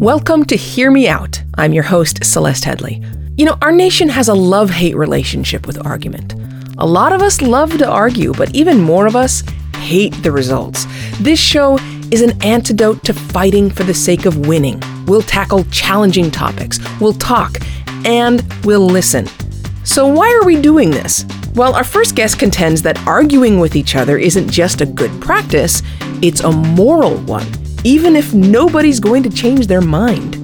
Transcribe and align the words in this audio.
Welcome 0.00 0.46
to 0.46 0.56
Hear 0.56 0.90
Me 0.90 1.08
Out. 1.08 1.42
I'm 1.58 1.74
your 1.74 1.82
host, 1.82 2.24
Celeste 2.24 2.64
Headlee. 2.64 3.38
You 3.38 3.44
know, 3.44 3.58
our 3.60 3.70
nation 3.70 4.08
has 4.08 4.28
a 4.28 4.34
love 4.34 4.70
hate 4.70 4.96
relationship 4.96 5.66
with 5.66 5.84
argument. 5.84 6.32
A 6.78 6.86
lot 6.86 7.12
of 7.12 7.20
us 7.20 7.42
love 7.42 7.76
to 7.76 7.86
argue, 7.86 8.32
but 8.32 8.54
even 8.54 8.80
more 8.80 9.06
of 9.06 9.14
us 9.14 9.42
hate 9.74 10.14
the 10.22 10.32
results. 10.32 10.86
This 11.20 11.38
show 11.38 11.76
is 12.10 12.22
an 12.22 12.42
antidote 12.42 13.04
to 13.04 13.12
fighting 13.12 13.68
for 13.68 13.82
the 13.82 13.92
sake 13.92 14.24
of 14.24 14.46
winning. 14.46 14.82
We'll 15.04 15.20
tackle 15.20 15.64
challenging 15.64 16.30
topics, 16.30 16.78
we'll 16.98 17.12
talk, 17.12 17.58
and 18.06 18.42
we'll 18.64 18.86
listen. 18.86 19.26
So, 19.84 20.06
why 20.06 20.32
are 20.32 20.46
we 20.46 20.58
doing 20.58 20.90
this? 20.90 21.26
Well, 21.54 21.74
our 21.74 21.84
first 21.84 22.14
guest 22.14 22.38
contends 22.38 22.80
that 22.82 22.98
arguing 23.06 23.60
with 23.60 23.76
each 23.76 23.96
other 23.96 24.16
isn't 24.16 24.50
just 24.50 24.80
a 24.80 24.86
good 24.86 25.20
practice, 25.20 25.82
it's 26.22 26.40
a 26.40 26.50
moral 26.50 27.18
one 27.18 27.46
even 27.84 28.16
if 28.16 28.34
nobody's 28.34 29.00
going 29.00 29.22
to 29.22 29.30
change 29.30 29.66
their 29.66 29.80
mind. 29.80 30.36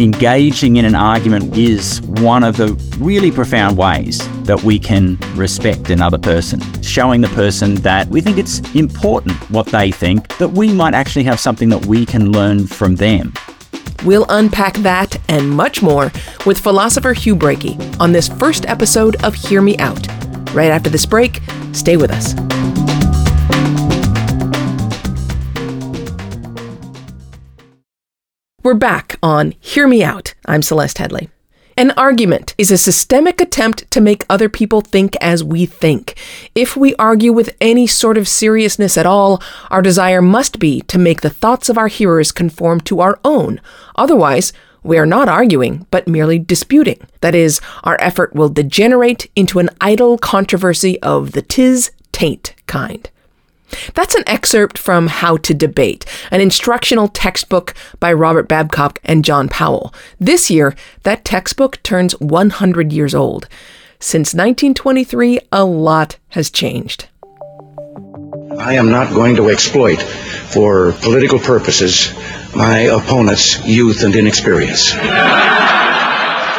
Engaging 0.00 0.76
in 0.76 0.84
an 0.84 0.96
argument 0.96 1.56
is 1.56 2.00
one 2.02 2.42
of 2.42 2.56
the 2.56 2.74
really 2.98 3.30
profound 3.30 3.78
ways 3.78 4.18
that 4.42 4.60
we 4.64 4.78
can 4.78 5.16
respect 5.34 5.88
another 5.88 6.18
person, 6.18 6.60
showing 6.82 7.20
the 7.20 7.28
person 7.28 7.76
that 7.76 8.08
we 8.08 8.20
think 8.20 8.36
it's 8.36 8.58
important 8.74 9.32
what 9.50 9.66
they 9.66 9.92
think, 9.92 10.36
that 10.38 10.48
we 10.48 10.72
might 10.72 10.94
actually 10.94 11.22
have 11.22 11.38
something 11.38 11.68
that 11.68 11.86
we 11.86 12.04
can 12.04 12.32
learn 12.32 12.66
from 12.66 12.96
them. 12.96 13.32
We'll 14.04 14.26
unpack 14.28 14.74
that 14.78 15.18
and 15.30 15.48
much 15.48 15.80
more 15.80 16.12
with 16.44 16.58
philosopher 16.58 17.12
Hugh 17.12 17.36
Breakey 17.36 17.78
on 18.00 18.12
this 18.12 18.28
first 18.28 18.66
episode 18.66 19.22
of 19.24 19.34
Hear 19.34 19.62
Me 19.62 19.78
Out. 19.78 20.06
Right 20.52 20.70
after 20.70 20.90
this 20.90 21.06
break, 21.06 21.40
stay 21.72 21.96
with 21.96 22.10
us. 22.10 22.34
We're 28.64 28.72
back 28.72 29.16
on 29.22 29.52
Hear 29.60 29.86
Me 29.86 30.02
Out. 30.02 30.32
I'm 30.46 30.62
Celeste 30.62 30.96
Headlee. 30.96 31.28
An 31.76 31.90
argument 31.98 32.54
is 32.56 32.70
a 32.70 32.78
systemic 32.78 33.38
attempt 33.38 33.90
to 33.90 34.00
make 34.00 34.24
other 34.30 34.48
people 34.48 34.80
think 34.80 35.16
as 35.20 35.44
we 35.44 35.66
think. 35.66 36.18
If 36.54 36.74
we 36.74 36.94
argue 36.94 37.30
with 37.30 37.54
any 37.60 37.86
sort 37.86 38.16
of 38.16 38.26
seriousness 38.26 38.96
at 38.96 39.04
all, 39.04 39.42
our 39.70 39.82
desire 39.82 40.22
must 40.22 40.58
be 40.58 40.80
to 40.80 40.98
make 40.98 41.20
the 41.20 41.28
thoughts 41.28 41.68
of 41.68 41.76
our 41.76 41.88
hearers 41.88 42.32
conform 42.32 42.80
to 42.80 43.00
our 43.00 43.20
own. 43.22 43.60
Otherwise, 43.96 44.54
we 44.82 44.96
are 44.96 45.04
not 45.04 45.28
arguing, 45.28 45.86
but 45.90 46.08
merely 46.08 46.38
disputing. 46.38 47.06
That 47.20 47.34
is, 47.34 47.60
our 47.82 48.00
effort 48.00 48.34
will 48.34 48.48
degenerate 48.48 49.30
into 49.36 49.58
an 49.58 49.68
idle 49.82 50.16
controversy 50.16 50.98
of 51.02 51.32
the 51.32 51.42
tis 51.42 51.90
taint 52.12 52.54
kind. 52.66 53.10
That's 53.94 54.14
an 54.14 54.24
excerpt 54.26 54.78
from 54.78 55.06
How 55.06 55.36
to 55.38 55.54
Debate, 55.54 56.04
an 56.30 56.40
instructional 56.40 57.08
textbook 57.08 57.74
by 58.00 58.12
Robert 58.12 58.48
Babcock 58.48 59.00
and 59.04 59.24
John 59.24 59.48
Powell. 59.48 59.94
This 60.18 60.50
year, 60.50 60.74
that 61.02 61.24
textbook 61.24 61.82
turns 61.82 62.18
100 62.20 62.92
years 62.92 63.14
old. 63.14 63.48
Since 64.00 64.34
1923, 64.34 65.40
a 65.52 65.64
lot 65.64 66.18
has 66.30 66.50
changed. 66.50 67.08
I 68.58 68.74
am 68.74 68.90
not 68.90 69.12
going 69.12 69.36
to 69.36 69.50
exploit, 69.50 70.00
for 70.00 70.92
political 71.02 71.38
purposes, 71.38 72.12
my 72.54 72.80
opponent's 72.80 73.64
youth 73.66 74.04
and 74.04 74.14
inexperience. 74.14 74.90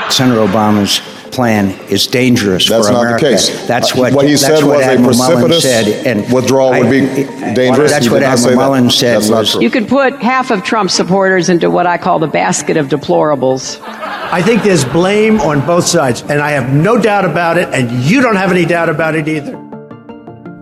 Senator 0.10 0.42
Obama's 0.42 1.00
plan 1.32 1.72
is 1.90 2.08
dangerous 2.08 2.68
That's 2.70 2.88
for 2.88 2.94
not 2.94 3.14
the 3.14 3.20
case. 3.20 3.68
That's 3.68 3.94
what 3.96 4.14
What 4.14 4.26
he 4.26 4.32
that's 4.32 4.42
said 4.46 4.64
what 4.64 4.78
was 4.78 4.86
a 4.86 4.92
Admiral 4.92 5.18
Mullen 5.18 5.46
precipitous 5.46 5.64
said, 5.64 6.06
and 6.08 6.34
withdrawal 6.34 6.72
would 6.72 6.90
be 6.90 7.02
I- 7.02 7.54
dangerous. 7.54 7.92
That's 7.92 8.10
what 8.10 8.20
did 8.20 8.26
not 8.28 8.40
say 8.40 8.50
Admiral 8.52 8.84
that. 8.84 8.92
Said 8.92 9.16
That's 9.22 9.30
was. 9.30 9.56
You 9.62 9.70
could 9.70 9.88
put 9.88 10.14
half 10.22 10.52
of 10.52 10.64
Trump 10.64 10.90
supporters 10.92 11.50
into 11.50 11.70
what 11.70 11.86
I 11.88 11.98
call 11.98 12.20
the 12.20 12.28
basket 12.28 12.78
of 12.78 12.88
deplorables. 12.88 13.80
I 13.88 14.42
think 14.42 14.64
there's 14.64 14.86
blame 14.86 15.40
on 15.42 15.66
both 15.66 15.86
sides, 15.86 16.22
and 16.24 16.42
I 16.42 16.52
have 16.52 16.74
no 16.74 17.00
doubt 17.00 17.26
about 17.26 17.58
it, 17.58 17.68
and 17.74 17.92
you 18.04 18.22
don't 18.22 18.36
have 18.36 18.52
any 18.52 18.66
doubt 18.66 18.90
about 18.90 19.16
it 19.16 19.28
either. 19.28 19.56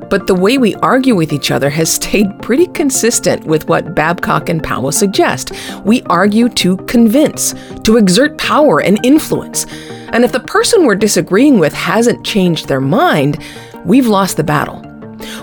But 0.09 0.27
the 0.27 0.35
way 0.35 0.59
we 0.59 0.75
argue 0.75 1.15
with 1.15 1.33
each 1.33 1.49
other 1.49 1.71
has 1.71 1.89
stayed 1.91 2.39
pretty 2.39 2.67
consistent 2.67 3.45
with 3.45 3.67
what 3.67 3.95
Babcock 3.95 4.47
and 4.47 4.61
Powell 4.61 4.91
suggest. 4.91 5.51
We 5.85 6.03
argue 6.03 6.49
to 6.49 6.77
convince, 6.85 7.55
to 7.83 7.97
exert 7.97 8.37
power 8.37 8.79
and 8.79 9.03
influence. 9.03 9.65
And 10.13 10.23
if 10.23 10.31
the 10.31 10.39
person 10.39 10.85
we're 10.85 10.95
disagreeing 10.95 11.57
with 11.57 11.73
hasn't 11.73 12.23
changed 12.23 12.67
their 12.67 12.79
mind, 12.79 13.43
we've 13.83 14.05
lost 14.05 14.37
the 14.37 14.43
battle. 14.43 14.81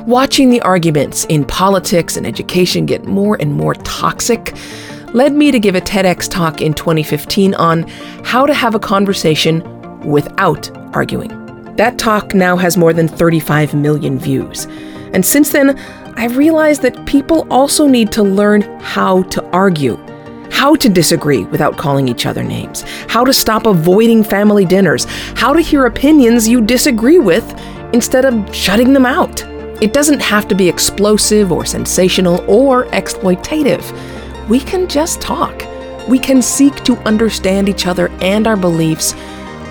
Watching 0.06 0.50
the 0.50 0.60
arguments 0.60 1.25
in 1.25 1.44
politics 1.44 2.16
and 2.16 2.25
education 2.25 2.86
get 2.86 3.04
more 3.04 3.36
and 3.41 3.53
more 3.53 3.75
toxic 3.75 4.54
led 5.12 5.32
me 5.32 5.50
to 5.50 5.58
give 5.58 5.75
a 5.75 5.81
TEDx 5.81 6.31
talk 6.31 6.62
in 6.62 6.72
2015 6.72 7.54
on 7.54 7.82
how 8.22 8.47
to 8.47 8.54
have 8.54 8.76
a 8.76 8.78
conversation 8.78 9.60
without 10.08 10.70
arguing. 10.94 11.31
That 11.75 11.98
talk 11.98 12.32
now 12.32 12.56
has 12.56 12.76
more 12.76 12.92
than 12.92 13.08
35 13.08 13.75
million 13.75 14.20
views. 14.20 14.66
And 15.12 15.26
since 15.26 15.50
then, 15.50 15.76
I've 16.16 16.37
realized 16.37 16.82
that 16.82 17.06
people 17.06 17.44
also 17.50 17.88
need 17.88 18.12
to 18.12 18.22
learn 18.22 18.62
how 18.81 19.22
to 19.25 19.44
argue, 19.47 19.97
how 20.50 20.75
to 20.75 20.88
disagree 20.88 21.44
without 21.44 21.77
calling 21.77 22.09
each 22.09 22.27
other 22.27 22.43
names, 22.43 22.83
how 23.09 23.25
to 23.25 23.33
stop 23.33 23.66
avoiding 23.66 24.22
family 24.22 24.65
dinners, 24.65 25.06
how 25.34 25.53
to 25.53 25.61
hear 25.61 25.87
opinions 25.87 26.49
you 26.49 26.61
disagree 26.61 27.19
with 27.19 27.44
instead 27.93 28.25
of 28.25 28.55
shutting 28.55 28.93
them 28.93 29.06
out. 29.06 29.43
It 29.83 29.94
doesn't 29.94 30.21
have 30.21 30.47
to 30.49 30.55
be 30.55 30.69
explosive 30.69 31.50
or 31.50 31.65
sensational 31.65 32.44
or 32.47 32.84
exploitative. 32.87 33.83
We 34.49 34.61
can 34.61 34.88
just 34.88 35.21
talk. 35.21 35.65
We 36.09 36.19
can 36.19 36.43
seek 36.43 36.75
to 36.84 36.97
understand 36.99 37.69
each 37.69 37.87
other 37.87 38.09
and 38.21 38.47
our 38.47 38.56
beliefs 38.56 39.15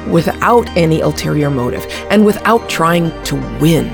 without 0.08 0.68
any 0.76 1.02
ulterior 1.02 1.50
motive 1.50 1.86
and 2.10 2.26
without 2.26 2.68
trying 2.70 3.12
to 3.26 3.36
win. 3.60 3.88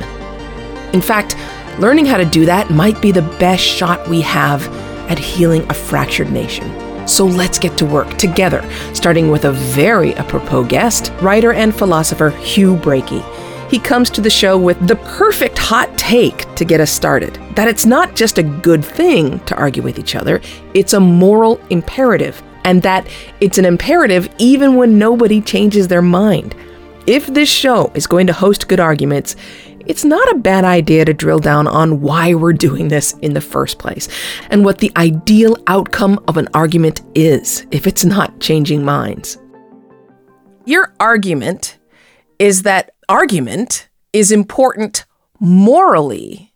In 0.93 1.01
fact, 1.01 1.35
learning 1.79 2.05
how 2.05 2.17
to 2.17 2.25
do 2.25 2.45
that 2.45 2.69
might 2.69 3.01
be 3.01 3.11
the 3.11 3.21
best 3.21 3.63
shot 3.63 4.07
we 4.07 4.21
have 4.21 4.65
at 5.09 5.19
healing 5.19 5.63
a 5.69 5.73
fractured 5.73 6.31
nation. 6.31 6.69
So 7.07 7.25
let's 7.25 7.59
get 7.59 7.77
to 7.77 7.85
work 7.85 8.17
together, 8.17 8.67
starting 8.93 9.29
with 9.29 9.45
a 9.45 9.51
very 9.51 10.15
apropos 10.15 10.65
guest, 10.65 11.11
writer 11.21 11.53
and 11.53 11.75
philosopher 11.75 12.31
Hugh 12.31 12.75
Breakey. 12.77 13.23
He 13.69 13.79
comes 13.79 14.09
to 14.11 14.21
the 14.21 14.29
show 14.29 14.57
with 14.57 14.87
the 14.87 14.95
perfect 14.95 15.57
hot 15.57 15.95
take 15.97 16.53
to 16.55 16.65
get 16.65 16.79
us 16.79 16.91
started 16.91 17.39
that 17.55 17.67
it's 17.67 17.85
not 17.85 18.15
just 18.15 18.37
a 18.37 18.43
good 18.43 18.83
thing 18.83 19.39
to 19.45 19.55
argue 19.55 19.81
with 19.81 19.97
each 19.97 20.15
other, 20.15 20.41
it's 20.73 20.93
a 20.93 20.99
moral 20.99 21.59
imperative, 21.69 22.43
and 22.63 22.81
that 22.81 23.07
it's 23.39 23.57
an 23.57 23.65
imperative 23.65 24.29
even 24.37 24.75
when 24.75 24.97
nobody 24.97 25.41
changes 25.41 25.87
their 25.87 26.01
mind. 26.01 26.53
If 27.07 27.27
this 27.27 27.49
show 27.49 27.91
is 27.93 28.07
going 28.07 28.27
to 28.27 28.33
host 28.33 28.67
good 28.67 28.79
arguments, 28.79 29.35
it's 29.85 30.03
not 30.03 30.29
a 30.31 30.39
bad 30.39 30.63
idea 30.63 31.05
to 31.05 31.13
drill 31.13 31.39
down 31.39 31.67
on 31.67 32.01
why 32.01 32.33
we're 32.33 32.53
doing 32.53 32.87
this 32.87 33.13
in 33.21 33.33
the 33.33 33.41
first 33.41 33.79
place 33.79 34.07
and 34.49 34.65
what 34.65 34.79
the 34.79 34.91
ideal 34.97 35.57
outcome 35.67 36.23
of 36.27 36.37
an 36.37 36.47
argument 36.53 37.01
is 37.13 37.65
if 37.71 37.87
it's 37.87 38.05
not 38.05 38.39
changing 38.39 38.83
minds. 38.83 39.37
Your 40.65 40.93
argument 40.99 41.77
is 42.39 42.63
that 42.63 42.91
argument 43.07 43.89
is 44.13 44.31
important 44.31 45.05
morally. 45.39 46.53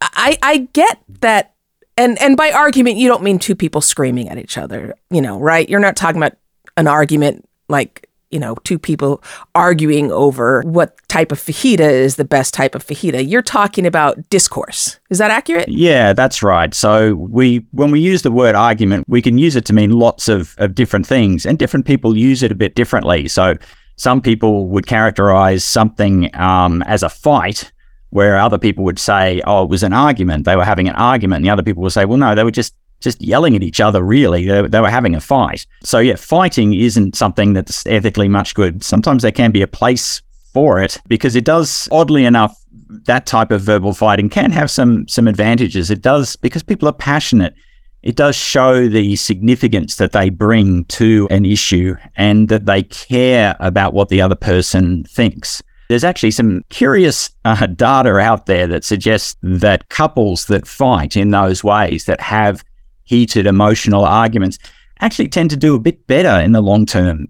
I, 0.00 0.36
I 0.42 0.68
get 0.72 1.02
that 1.20 1.54
and 1.96 2.20
and 2.20 2.36
by 2.36 2.50
argument 2.50 2.96
you 2.96 3.08
don't 3.08 3.22
mean 3.22 3.38
two 3.38 3.54
people 3.54 3.80
screaming 3.80 4.28
at 4.28 4.38
each 4.38 4.58
other, 4.58 4.94
you 5.10 5.20
know, 5.20 5.38
right? 5.38 5.68
You're 5.68 5.80
not 5.80 5.96
talking 5.96 6.16
about 6.16 6.36
an 6.76 6.86
argument 6.86 7.48
like 7.68 8.08
you 8.32 8.40
know, 8.40 8.56
two 8.64 8.78
people 8.78 9.22
arguing 9.54 10.10
over 10.10 10.62
what 10.62 10.96
type 11.08 11.30
of 11.30 11.38
fajita 11.38 11.80
is 11.80 12.16
the 12.16 12.24
best 12.24 12.54
type 12.54 12.74
of 12.74 12.84
fajita. 12.84 13.28
You're 13.28 13.42
talking 13.42 13.86
about 13.86 14.28
discourse. 14.30 14.98
Is 15.10 15.18
that 15.18 15.30
accurate? 15.30 15.68
Yeah, 15.68 16.14
that's 16.14 16.42
right. 16.42 16.74
So 16.74 17.14
we 17.14 17.66
when 17.72 17.90
we 17.90 18.00
use 18.00 18.22
the 18.22 18.32
word 18.32 18.54
argument, 18.54 19.04
we 19.08 19.22
can 19.22 19.36
use 19.38 19.54
it 19.54 19.66
to 19.66 19.72
mean 19.72 19.90
lots 19.90 20.28
of, 20.28 20.54
of 20.58 20.74
different 20.74 21.06
things, 21.06 21.44
and 21.44 21.58
different 21.58 21.86
people 21.86 22.16
use 22.16 22.42
it 22.42 22.50
a 22.50 22.56
bit 22.56 22.74
differently. 22.74 23.28
So 23.28 23.56
some 23.96 24.22
people 24.22 24.66
would 24.68 24.86
characterize 24.86 25.62
something 25.62 26.34
um, 26.34 26.82
as 26.82 27.02
a 27.02 27.10
fight, 27.10 27.70
where 28.10 28.38
other 28.38 28.58
people 28.58 28.84
would 28.84 28.98
say, 28.98 29.42
"Oh, 29.46 29.64
it 29.64 29.68
was 29.68 29.82
an 29.82 29.92
argument. 29.92 30.46
They 30.46 30.56
were 30.56 30.64
having 30.64 30.88
an 30.88 30.94
argument." 30.94 31.40
And 31.40 31.44
the 31.44 31.50
other 31.50 31.62
people 31.62 31.82
would 31.82 31.92
say, 31.92 32.06
"Well, 32.06 32.18
no, 32.18 32.34
they 32.34 32.44
were 32.44 32.50
just 32.50 32.74
just 33.02 33.20
yelling 33.20 33.54
at 33.56 33.62
each 33.62 33.80
other, 33.80 34.02
really. 34.02 34.46
They, 34.46 34.62
they, 34.68 34.80
were 34.80 34.90
having 34.90 35.14
a 35.14 35.20
fight. 35.20 35.66
So, 35.82 35.98
yeah, 35.98 36.16
fighting 36.16 36.74
isn't 36.74 37.16
something 37.16 37.52
that's 37.52 37.86
ethically 37.86 38.28
much 38.28 38.54
good. 38.54 38.82
Sometimes 38.82 39.22
there 39.22 39.32
can 39.32 39.50
be 39.50 39.62
a 39.62 39.66
place 39.66 40.22
for 40.52 40.80
it 40.80 40.98
because 41.08 41.36
it 41.36 41.44
does, 41.44 41.88
oddly 41.90 42.24
enough, 42.24 42.56
that 43.04 43.26
type 43.26 43.50
of 43.50 43.62
verbal 43.62 43.94
fighting 43.94 44.28
can 44.28 44.50
have 44.50 44.70
some 44.70 45.08
some 45.08 45.26
advantages. 45.26 45.90
It 45.90 46.02
does 46.02 46.36
because 46.36 46.62
people 46.62 46.88
are 46.88 46.92
passionate. 46.92 47.54
It 48.02 48.16
does 48.16 48.34
show 48.34 48.88
the 48.88 49.14
significance 49.16 49.96
that 49.96 50.12
they 50.12 50.28
bring 50.28 50.84
to 50.86 51.28
an 51.30 51.44
issue 51.44 51.94
and 52.16 52.48
that 52.48 52.66
they 52.66 52.82
care 52.82 53.56
about 53.60 53.94
what 53.94 54.08
the 54.08 54.20
other 54.20 54.34
person 54.34 55.04
thinks. 55.04 55.62
There's 55.88 56.04
actually 56.04 56.32
some 56.32 56.64
curious 56.68 57.30
uh, 57.44 57.66
data 57.66 58.16
out 58.18 58.46
there 58.46 58.66
that 58.66 58.82
suggests 58.82 59.36
that 59.42 59.88
couples 59.88 60.46
that 60.46 60.66
fight 60.66 61.16
in 61.16 61.30
those 61.30 61.62
ways, 61.62 62.06
that 62.06 62.20
have 62.20 62.64
heated 63.12 63.46
emotional 63.46 64.06
arguments 64.06 64.58
actually 65.00 65.28
tend 65.28 65.50
to 65.50 65.56
do 65.56 65.74
a 65.74 65.78
bit 65.78 66.06
better 66.06 66.42
in 66.42 66.52
the 66.52 66.62
long 66.62 66.86
term. 66.86 67.28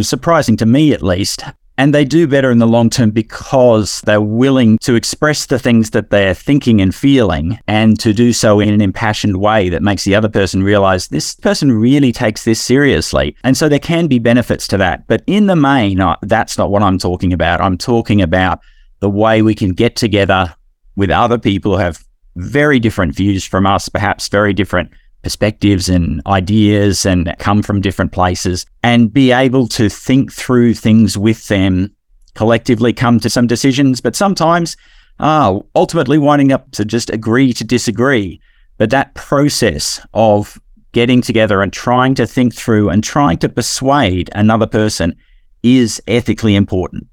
Surprising 0.00 0.56
to 0.56 0.66
me, 0.66 0.92
at 0.92 1.04
least. 1.04 1.44
And 1.78 1.94
they 1.94 2.04
do 2.04 2.26
better 2.26 2.50
in 2.50 2.58
the 2.58 2.66
long 2.66 2.90
term 2.90 3.12
because 3.12 4.00
they're 4.00 4.20
willing 4.20 4.76
to 4.78 4.96
express 4.96 5.46
the 5.46 5.58
things 5.60 5.90
that 5.90 6.10
they're 6.10 6.34
thinking 6.34 6.80
and 6.80 6.92
feeling 6.92 7.60
and 7.68 7.98
to 8.00 8.12
do 8.12 8.32
so 8.32 8.58
in 8.58 8.70
an 8.70 8.80
impassioned 8.80 9.36
way 9.36 9.68
that 9.68 9.82
makes 9.82 10.02
the 10.02 10.16
other 10.16 10.28
person 10.28 10.64
realize 10.64 11.06
this 11.06 11.36
person 11.36 11.70
really 11.70 12.10
takes 12.10 12.44
this 12.44 12.60
seriously. 12.60 13.36
And 13.44 13.56
so 13.56 13.68
there 13.68 13.78
can 13.78 14.08
be 14.08 14.18
benefits 14.18 14.66
to 14.68 14.78
that. 14.78 15.06
But 15.06 15.22
in 15.28 15.46
the 15.46 15.56
main, 15.56 16.00
uh, 16.00 16.16
that's 16.22 16.58
not 16.58 16.72
what 16.72 16.82
I'm 16.82 16.98
talking 16.98 17.32
about. 17.32 17.60
I'm 17.60 17.78
talking 17.78 18.20
about 18.20 18.58
the 18.98 19.10
way 19.10 19.42
we 19.42 19.54
can 19.54 19.74
get 19.74 19.94
together 19.94 20.56
with 20.96 21.10
other 21.10 21.38
people 21.38 21.76
who 21.76 21.82
have 21.82 22.04
very 22.34 22.80
different 22.80 23.14
views 23.14 23.44
from 23.44 23.64
us, 23.64 23.88
perhaps 23.88 24.28
very 24.28 24.52
different 24.52 24.90
perspectives 25.22 25.88
and 25.88 26.22
ideas 26.26 27.04
and 27.04 27.34
come 27.38 27.62
from 27.62 27.80
different 27.80 28.12
places 28.12 28.66
and 28.82 29.12
be 29.12 29.32
able 29.32 29.68
to 29.68 29.88
think 29.88 30.32
through 30.32 30.74
things 30.74 31.18
with 31.18 31.48
them, 31.48 31.94
collectively 32.34 32.92
come 32.92 33.20
to 33.20 33.30
some 33.30 33.46
decisions, 33.46 34.00
but 34.00 34.16
sometimes 34.16 34.76
uh, 35.18 35.58
ultimately 35.74 36.18
winding 36.18 36.52
up 36.52 36.70
to 36.72 36.84
just 36.84 37.10
agree 37.10 37.52
to 37.52 37.64
disagree. 37.64 38.40
But 38.78 38.90
that 38.90 39.14
process 39.14 40.00
of 40.14 40.58
getting 40.92 41.20
together 41.20 41.62
and 41.62 41.72
trying 41.72 42.14
to 42.14 42.26
think 42.26 42.54
through 42.54 42.88
and 42.88 43.04
trying 43.04 43.38
to 43.38 43.48
persuade 43.48 44.30
another 44.34 44.66
person 44.66 45.14
is 45.62 46.02
ethically 46.08 46.54
important. 46.54 47.06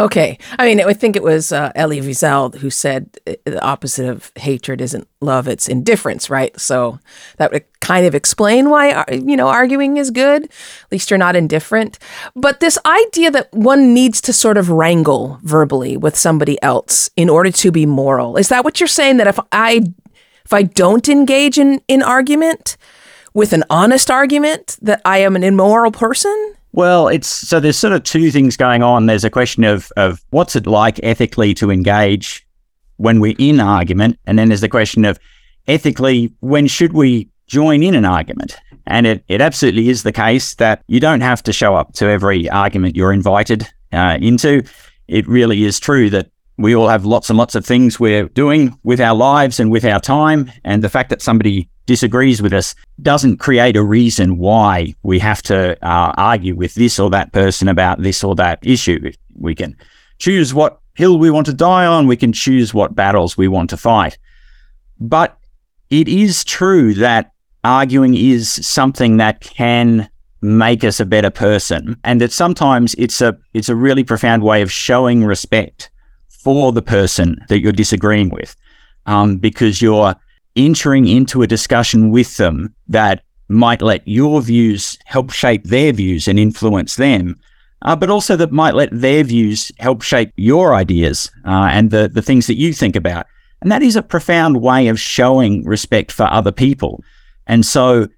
Okay. 0.00 0.38
I 0.58 0.64
mean, 0.64 0.80
I 0.80 0.94
think 0.94 1.14
it 1.14 1.22
was 1.22 1.52
uh, 1.52 1.72
Elie 1.74 2.00
Wiesel 2.00 2.54
who 2.54 2.70
said 2.70 3.18
uh, 3.26 3.34
the 3.44 3.62
opposite 3.62 4.08
of 4.08 4.32
hatred 4.36 4.80
isn't 4.80 5.06
love, 5.20 5.46
it's 5.46 5.68
indifference, 5.68 6.30
right? 6.30 6.58
So 6.58 6.98
that 7.36 7.52
would 7.52 7.66
kind 7.80 8.06
of 8.06 8.14
explain 8.14 8.70
why, 8.70 8.92
uh, 8.92 9.04
you 9.12 9.36
know, 9.36 9.48
arguing 9.48 9.98
is 9.98 10.10
good. 10.10 10.44
At 10.44 10.50
least 10.90 11.10
you're 11.10 11.18
not 11.18 11.36
indifferent. 11.36 11.98
But 12.34 12.60
this 12.60 12.78
idea 12.86 13.30
that 13.30 13.52
one 13.52 13.92
needs 13.92 14.22
to 14.22 14.32
sort 14.32 14.56
of 14.56 14.70
wrangle 14.70 15.38
verbally 15.42 15.98
with 15.98 16.16
somebody 16.16 16.60
else 16.62 17.10
in 17.14 17.28
order 17.28 17.50
to 17.50 17.70
be 17.70 17.84
moral, 17.84 18.38
is 18.38 18.48
that 18.48 18.64
what 18.64 18.80
you're 18.80 18.86
saying? 18.86 19.18
That 19.18 19.26
if 19.26 19.38
I, 19.52 19.82
if 20.46 20.52
I 20.54 20.62
don't 20.62 21.10
engage 21.10 21.58
in, 21.58 21.82
in 21.88 22.02
argument 22.02 22.78
with 23.34 23.52
an 23.52 23.64
honest 23.68 24.10
argument, 24.10 24.78
that 24.80 25.02
I 25.04 25.18
am 25.18 25.36
an 25.36 25.44
immoral 25.44 25.92
person? 25.92 26.54
Well, 26.72 27.08
it's 27.08 27.28
so 27.28 27.58
there's 27.58 27.76
sort 27.76 27.92
of 27.92 28.04
two 28.04 28.30
things 28.30 28.56
going 28.56 28.82
on. 28.82 29.06
There's 29.06 29.24
a 29.24 29.30
question 29.30 29.64
of 29.64 29.90
of 29.96 30.22
what's 30.30 30.54
it 30.54 30.66
like 30.66 31.00
ethically 31.02 31.54
to 31.54 31.70
engage 31.70 32.46
when 32.96 33.20
we're 33.20 33.34
in 33.38 33.60
argument, 33.60 34.18
and 34.26 34.38
then 34.38 34.48
there's 34.48 34.60
the 34.60 34.68
question 34.68 35.04
of 35.04 35.18
ethically 35.66 36.32
when 36.40 36.66
should 36.66 36.92
we 36.92 37.28
join 37.46 37.82
in 37.82 37.94
an 37.94 38.04
argument. 38.04 38.56
And 38.86 39.06
it, 39.06 39.24
it 39.28 39.40
absolutely 39.40 39.88
is 39.88 40.02
the 40.02 40.12
case 40.12 40.54
that 40.56 40.82
you 40.86 41.00
don't 41.00 41.20
have 41.20 41.42
to 41.44 41.52
show 41.52 41.74
up 41.74 41.92
to 41.94 42.06
every 42.06 42.48
argument 42.48 42.96
you're 42.96 43.12
invited 43.12 43.66
uh, 43.92 44.18
into. 44.20 44.62
It 45.08 45.26
really 45.28 45.64
is 45.64 45.78
true 45.78 46.10
that 46.10 46.30
we 46.56 46.74
all 46.74 46.88
have 46.88 47.04
lots 47.04 47.30
and 47.30 47.38
lots 47.38 47.54
of 47.54 47.64
things 47.64 47.98
we're 47.98 48.28
doing 48.28 48.78
with 48.84 49.00
our 49.00 49.14
lives 49.14 49.58
and 49.58 49.70
with 49.70 49.84
our 49.84 50.00
time. 50.00 50.50
And 50.64 50.82
the 50.82 50.88
fact 50.88 51.10
that 51.10 51.22
somebody 51.22 51.68
disagrees 51.90 52.40
with 52.40 52.52
us 52.52 52.76
doesn't 53.02 53.38
create 53.38 53.76
a 53.76 53.82
reason 53.82 54.38
why 54.38 54.94
we 55.02 55.18
have 55.18 55.42
to 55.42 55.76
uh, 55.84 56.12
argue 56.16 56.54
with 56.54 56.72
this 56.74 57.00
or 57.00 57.10
that 57.10 57.32
person 57.32 57.66
about 57.66 58.00
this 58.00 58.22
or 58.22 58.36
that 58.36 58.60
issue. 58.62 59.10
We 59.34 59.56
can 59.56 59.76
choose 60.20 60.54
what 60.54 60.78
hill 60.94 61.18
we 61.18 61.32
want 61.32 61.46
to 61.46 61.52
die 61.52 61.86
on, 61.86 62.06
we 62.06 62.16
can 62.16 62.32
choose 62.32 62.72
what 62.72 62.94
battles 62.94 63.36
we 63.36 63.48
want 63.48 63.70
to 63.70 63.76
fight. 63.76 64.18
But 65.00 65.36
it 65.90 66.06
is 66.06 66.44
true 66.44 66.94
that 66.94 67.32
arguing 67.64 68.14
is 68.14 68.64
something 68.64 69.16
that 69.16 69.40
can 69.40 70.08
make 70.42 70.84
us 70.84 71.00
a 71.00 71.04
better 71.04 71.30
person 71.30 71.96
and 72.04 72.20
that 72.20 72.30
sometimes 72.30 72.94
it's 72.98 73.20
a 73.20 73.36
it's 73.52 73.68
a 73.68 73.74
really 73.74 74.04
profound 74.04 74.44
way 74.44 74.62
of 74.62 74.70
showing 74.70 75.24
respect 75.24 75.90
for 76.28 76.70
the 76.70 76.82
person 76.82 77.36
that 77.48 77.58
you're 77.60 77.72
disagreeing 77.72 78.30
with 78.30 78.54
um, 79.06 79.38
because 79.38 79.82
you're 79.82 80.14
entering 80.56 81.06
into 81.06 81.42
a 81.42 81.46
discussion 81.46 82.10
with 82.10 82.36
them 82.36 82.74
that 82.88 83.22
might 83.48 83.82
let 83.82 84.06
your 84.06 84.40
views 84.40 84.98
help 85.06 85.30
shape 85.30 85.64
their 85.64 85.92
views 85.92 86.28
and 86.28 86.38
influence 86.38 86.96
them, 86.96 87.38
uh, 87.82 87.96
but 87.96 88.10
also 88.10 88.36
that 88.36 88.52
might 88.52 88.74
let 88.74 88.88
their 88.92 89.24
views 89.24 89.72
help 89.78 90.02
shape 90.02 90.32
your 90.36 90.74
ideas 90.74 91.30
uh, 91.46 91.68
and 91.70 91.90
the, 91.90 92.08
the 92.08 92.22
things 92.22 92.46
that 92.46 92.58
you 92.58 92.72
think 92.72 92.94
about. 92.94 93.26
And 93.60 93.70
that 93.70 93.82
is 93.82 93.96
a 93.96 94.02
profound 94.02 94.62
way 94.62 94.88
of 94.88 94.98
showing 94.98 95.64
respect 95.64 96.12
for 96.12 96.24
other 96.24 96.52
people. 96.52 97.02
And 97.46 97.66
so, 97.66 98.08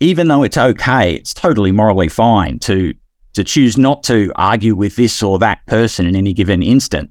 even 0.00 0.28
though 0.28 0.42
it's 0.42 0.58
okay, 0.58 1.14
it's 1.14 1.32
totally 1.32 1.72
morally 1.72 2.08
fine 2.08 2.58
to 2.60 2.94
to 3.32 3.42
choose 3.42 3.76
not 3.76 4.04
to 4.04 4.30
argue 4.36 4.76
with 4.76 4.94
this 4.94 5.22
or 5.22 5.40
that 5.40 5.64
person 5.66 6.06
in 6.06 6.14
any 6.14 6.32
given 6.32 6.62
instant 6.62 7.10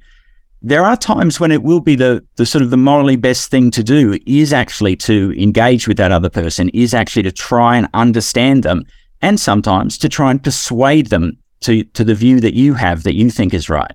there 0.65 0.86
are 0.86 0.95
times 0.95 1.42
when 1.42 1.51
it 1.51 1.62
will 1.62 1.81
be 1.81 1.95
the, 1.95 2.25
the 2.38 2.45
sort 2.45 2.62
of 2.62 2.69
the 2.69 2.77
morally 2.77 3.18
best 3.18 3.51
thing 3.51 3.69
to 3.71 3.83
do 3.83 4.18
is 4.25 4.54
actually 4.54 4.95
to 4.95 5.33
engage 5.38 5.89
with 5.89 5.98
that 5.98 6.13
other 6.13 6.30
person, 6.30 6.69
is 6.69 6.94
actually 6.94 7.24
to 7.24 7.33
try 7.33 7.75
and 7.75 7.89
understand 7.94 8.63
them, 8.63 8.86
and 9.21 9.39
sometimes 9.39 9.98
to 9.98 10.07
try 10.07 10.31
and 10.31 10.42
persuade 10.42 11.07
them 11.07 11.38
to, 11.60 11.83
to 11.83 12.06
the 12.06 12.15
view 12.15 12.39
that 12.39 12.54
you 12.54 12.75
have 12.75 13.04
that 13.04 13.13
you 13.13 13.30
think 13.30 13.54
is 13.54 13.69
right. 13.69 13.92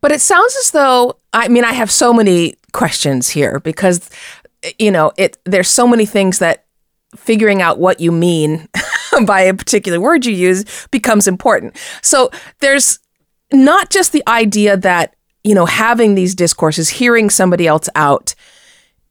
But 0.00 0.12
it 0.12 0.20
sounds 0.20 0.54
as 0.56 0.70
though, 0.70 1.18
I 1.32 1.48
mean, 1.48 1.64
I 1.64 1.72
have 1.72 1.90
so 1.90 2.12
many 2.12 2.54
questions 2.72 3.28
here 3.28 3.58
because, 3.58 4.08
you 4.78 4.92
know, 4.92 5.10
it 5.16 5.38
there's 5.44 5.68
so 5.68 5.88
many 5.88 6.06
things 6.06 6.38
that 6.38 6.66
figuring 7.16 7.62
out 7.62 7.78
what 7.78 7.98
you 7.98 8.12
mean 8.12 8.68
by 9.26 9.40
a 9.40 9.54
particular 9.54 10.00
word 10.00 10.24
you 10.24 10.32
use 10.32 10.86
becomes 10.92 11.26
important. 11.26 11.76
So 12.02 12.30
there's 12.60 13.00
not 13.52 13.90
just 13.90 14.12
the 14.12 14.22
idea 14.28 14.76
that 14.76 15.15
you 15.46 15.54
know, 15.54 15.66
having 15.66 16.16
these 16.16 16.34
discourses, 16.34 16.88
hearing 16.88 17.30
somebody 17.30 17.68
else 17.68 17.88
out 17.94 18.34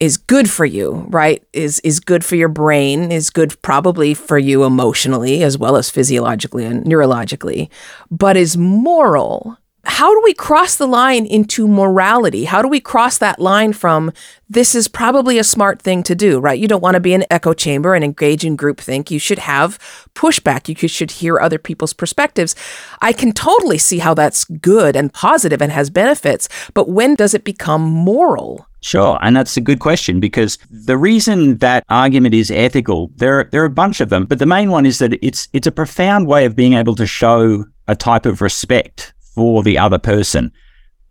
is 0.02 0.18
good 0.18 0.50
for 0.50 0.66
you, 0.66 1.06
right? 1.08 1.42
Is 1.54 1.80
is 1.80 2.02
good 2.02 2.26
for 2.26 2.36
your 2.36 2.50
brain, 2.50 3.10
is 3.12 3.30
good 3.30 3.60
probably 3.62 4.14
for 4.14 4.38
you 4.38 4.66
emotionally 4.66 5.44
as 5.44 5.58
well 5.58 5.78
as 5.78 5.90
physiologically 5.90 6.66
and 6.66 6.84
neurologically, 6.84 7.70
but 8.12 8.36
is 8.36 8.58
moral 8.58 9.58
how 9.86 10.14
do 10.14 10.22
we 10.24 10.34
cross 10.34 10.76
the 10.76 10.88
line 10.88 11.26
into 11.26 11.68
morality? 11.68 12.46
How 12.46 12.62
do 12.62 12.68
we 12.68 12.80
cross 12.80 13.18
that 13.20 13.40
line 13.40 13.72
from 13.74 14.12
this 14.50 14.76
is 14.76 14.88
probably 14.88 15.38
a 15.38 15.44
smart 15.44 15.82
thing 15.82 16.04
to 16.04 16.16
do, 16.16 16.40
right? 16.40 16.60
You 16.60 16.68
don't 16.68 16.82
want 16.82 16.96
to 16.96 17.00
be 17.00 17.14
an 17.14 17.26
echo 17.30 17.54
chamber 17.54 17.94
and 17.94 18.04
engage 18.04 18.44
in 18.44 18.58
groupthink. 18.58 19.10
You 19.10 19.20
should 19.20 19.40
have 19.40 19.80
pushback. 20.14 20.68
You 20.68 20.88
should 20.88 21.12
hear 21.12 21.40
other 21.40 21.58
people's 21.58 21.94
perspectives. 21.94 22.56
I 23.02 23.14
can 23.14 23.32
totally 23.32 23.78
see 23.78 24.00
how 24.00 24.14
that's 24.14 24.46
good 24.46 24.96
and 24.96 25.14
positive 25.14 25.62
and 25.62 25.72
has 25.72 25.90
benefits, 25.90 26.50
but 26.74 26.90
when 26.90 27.16
does 27.16 27.34
it 27.34 27.44
become 27.44 27.82
moral? 27.82 28.68
Sure, 28.82 29.18
and 29.24 29.36
that's 29.36 29.58
a 29.58 29.62
good 29.62 29.80
question 29.80 30.20
because 30.20 30.60
the 30.70 30.96
reason 30.96 31.58
that 31.58 31.84
argument 31.90 32.36
is 32.36 32.52
ethical, 32.52 33.10
there 33.16 33.46
there 33.46 33.64
are 33.64 33.66
a 33.66 33.70
bunch 33.70 34.00
of 34.00 34.10
them, 34.10 34.26
but 34.26 34.38
the 34.38 34.46
main 34.46 34.70
one 34.70 34.86
is 34.86 35.00
that 35.00 35.18
it's 35.26 35.48
it's 35.54 35.66
a 35.66 35.72
profound 35.72 36.28
way 36.28 36.46
of 36.46 36.56
being 36.56 36.74
able 36.74 36.94
to 36.94 37.08
show 37.08 37.66
a 37.88 37.96
type 37.96 38.28
of 38.28 38.42
respect 38.42 39.15
for 39.36 39.62
the 39.62 39.78
other 39.78 40.00
person, 40.00 40.52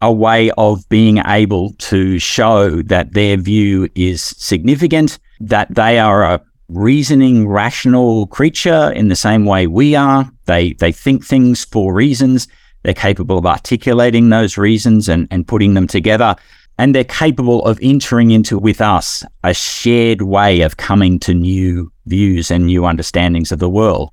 a 0.00 0.12
way 0.12 0.50
of 0.59 0.88
being 0.88 1.19
able 1.26 1.75
to 1.75 2.19
show 2.19 2.83
that 2.83 3.12
their 3.12 3.37
view 3.37 3.88
is 3.95 4.23
significant, 4.23 5.19
that 5.40 5.73
they 5.75 5.99
are 5.99 6.25
a 6.25 6.43
reasoning, 6.69 7.47
rational 7.47 8.26
creature 8.28 8.90
in 8.93 9.09
the 9.09 9.16
same 9.16 9.45
way 9.45 9.66
we 9.66 9.95
are. 9.95 10.28
They 10.47 10.73
they 10.75 10.93
think 10.93 11.25
things 11.25 11.64
for 11.64 11.95
reasons. 11.95 12.49
They're 12.83 12.95
capable 12.95 13.38
of 13.38 13.47
articulating 13.47 14.28
those 14.28 14.59
reasons 14.59 15.09
and, 15.09 15.28
and 15.31 15.47
putting 15.47 15.75
them 15.75 15.87
together. 15.87 16.37
And 16.76 16.95
they're 16.95 17.04
capable 17.04 17.64
of 17.64 17.78
entering 17.81 18.33
into 18.33 18.59
with 18.59 18.81
us 18.81 19.25
a 19.45 19.54
shared 19.54 20.23
way 20.23 20.62
of 20.62 20.76
coming 20.76 21.21
to 21.21 21.33
new 21.33 21.93
views 22.07 22.50
and 22.50 22.66
new 22.66 22.85
understandings 22.85 23.52
of 23.52 23.61
the 23.61 23.71
world. 23.71 24.11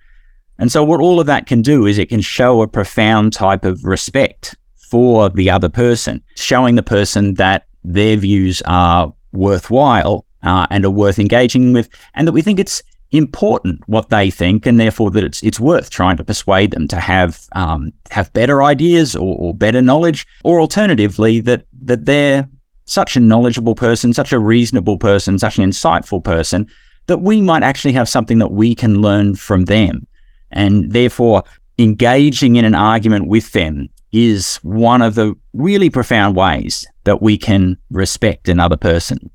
And 0.62 0.72
so, 0.72 0.84
what 0.84 1.02
all 1.02 1.20
of 1.20 1.26
that 1.26 1.48
can 1.48 1.64
do 1.64 1.88
is 1.88 1.98
it 1.98 2.10
can 2.10 2.22
show 2.22 2.62
a 2.62 2.68
profound 2.68 3.34
type 3.34 3.66
of 3.66 3.84
respect 3.84 4.56
for 4.78 5.28
the 5.28 5.50
other 5.50 5.70
person, 5.70 6.22
showing 6.36 6.76
the 6.76 6.84
person 6.84 7.34
that 7.34 7.66
their 7.84 8.16
views 8.16 8.62
are 8.68 9.12
worthwhile 9.32 10.24
uh, 10.44 10.68
and 10.70 10.86
are 10.86 10.92
worth 10.92 11.18
engaging 11.18 11.74
with, 11.74 11.90
and 12.14 12.28
that 12.28 12.34
we 12.34 12.44
think 12.44 12.60
it's 12.60 12.84
important 13.10 13.82
what 13.88 14.10
they 14.10 14.30
think, 14.30 14.68
and 14.68 14.80
therefore 14.80 15.10
that 15.10 15.24
it's 15.24 15.42
it's 15.42 15.60
worth 15.60 15.90
trying 15.90 16.16
to 16.18 16.24
persuade 16.24 16.70
them 16.70 16.88
to 16.90 17.00
have 17.00 17.48
um, 17.54 17.92
have 18.12 18.32
better 18.34 18.62
ideas 18.62 19.16
or, 19.16 19.36
or 19.40 19.56
better 19.56 19.82
knowledge, 19.82 20.28
or 20.44 20.62
alternatively 20.62 21.42
that 21.42 21.66
that 21.82 22.06
they're 22.06 22.48
such 22.86 23.16
a 23.16 23.20
knowledgeable 23.20 23.74
person, 23.74 24.14
such 24.14 24.32
a 24.32 24.38
reasonable 24.38 25.00
person, 25.00 25.40
such 25.40 25.58
an 25.58 25.68
insightful 25.68 26.24
person 26.24 26.70
that 27.08 27.18
we 27.18 27.42
might 27.42 27.64
actually 27.64 27.94
have 27.94 28.08
something 28.08 28.38
that 28.38 28.52
we 28.52 28.76
can 28.76 29.02
learn 29.02 29.34
from 29.34 29.66
them. 29.66 30.06
And 30.52 30.92
therefore, 30.92 31.44
engaging 31.78 32.56
in 32.56 32.66
an 32.66 32.76
argument 32.76 33.28
with 33.28 33.52
them 33.52 33.90
is 34.12 34.58
one 34.58 35.02
of 35.02 35.16
the 35.16 35.36
really 35.54 35.90
profound 35.90 36.36
ways 36.36 36.86
that 37.06 37.22
we 37.22 37.38
can 37.38 37.78
respect 37.90 38.50
another 38.50 38.78
person. 38.78 39.30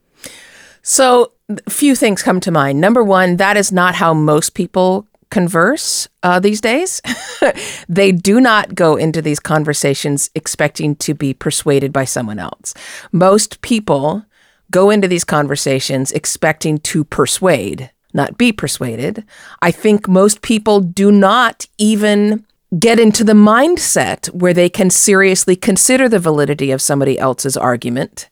So, 0.82 1.32
a 1.48 1.70
few 1.70 1.94
things 1.94 2.22
come 2.22 2.40
to 2.40 2.50
mind. 2.50 2.80
Number 2.80 3.02
one, 3.02 3.36
that 3.36 3.56
is 3.56 3.72
not 3.72 3.94
how 3.94 4.12
most 4.14 4.54
people 4.54 5.06
converse 5.30 6.08
uh, 6.22 6.40
these 6.40 6.60
days. 6.60 7.00
they 7.88 8.12
do 8.12 8.40
not 8.40 8.74
go 8.74 8.96
into 8.96 9.22
these 9.22 9.40
conversations 9.40 10.30
expecting 10.34 10.96
to 10.96 11.14
be 11.14 11.34
persuaded 11.34 11.92
by 11.92 12.04
someone 12.04 12.38
else. 12.38 12.74
Most 13.12 13.60
people 13.62 14.24
go 14.70 14.90
into 14.90 15.08
these 15.08 15.24
conversations 15.24 16.12
expecting 16.12 16.78
to 16.78 17.04
persuade, 17.04 17.90
not 18.16 18.38
be 18.38 18.52
persuaded. 18.52 19.24
I 19.62 19.70
think 19.70 20.08
most 20.08 20.42
people 20.42 20.80
do 20.80 21.12
not 21.12 21.66
even 21.78 22.44
get 22.78 22.98
into 22.98 23.22
the 23.22 23.32
mindset 23.32 24.28
where 24.34 24.52
they 24.52 24.68
can 24.68 24.90
seriously 24.90 25.54
consider 25.54 26.08
the 26.08 26.18
validity 26.18 26.72
of 26.72 26.82
somebody 26.82 27.18
else's 27.18 27.56
argument 27.56 28.28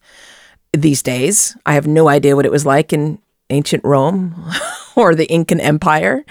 these 0.73 1.03
days. 1.03 1.57
I 1.65 1.75
have 1.75 1.87
no 1.87 2.09
idea 2.09 2.35
what 2.35 2.47
it 2.47 2.53
was 2.53 2.67
like 2.67 2.93
in 2.93 3.21
ancient 3.51 3.85
Rome 3.85 4.51
or 4.97 5.15
the 5.15 5.33
Incan 5.33 5.61
Empire. 5.61 6.25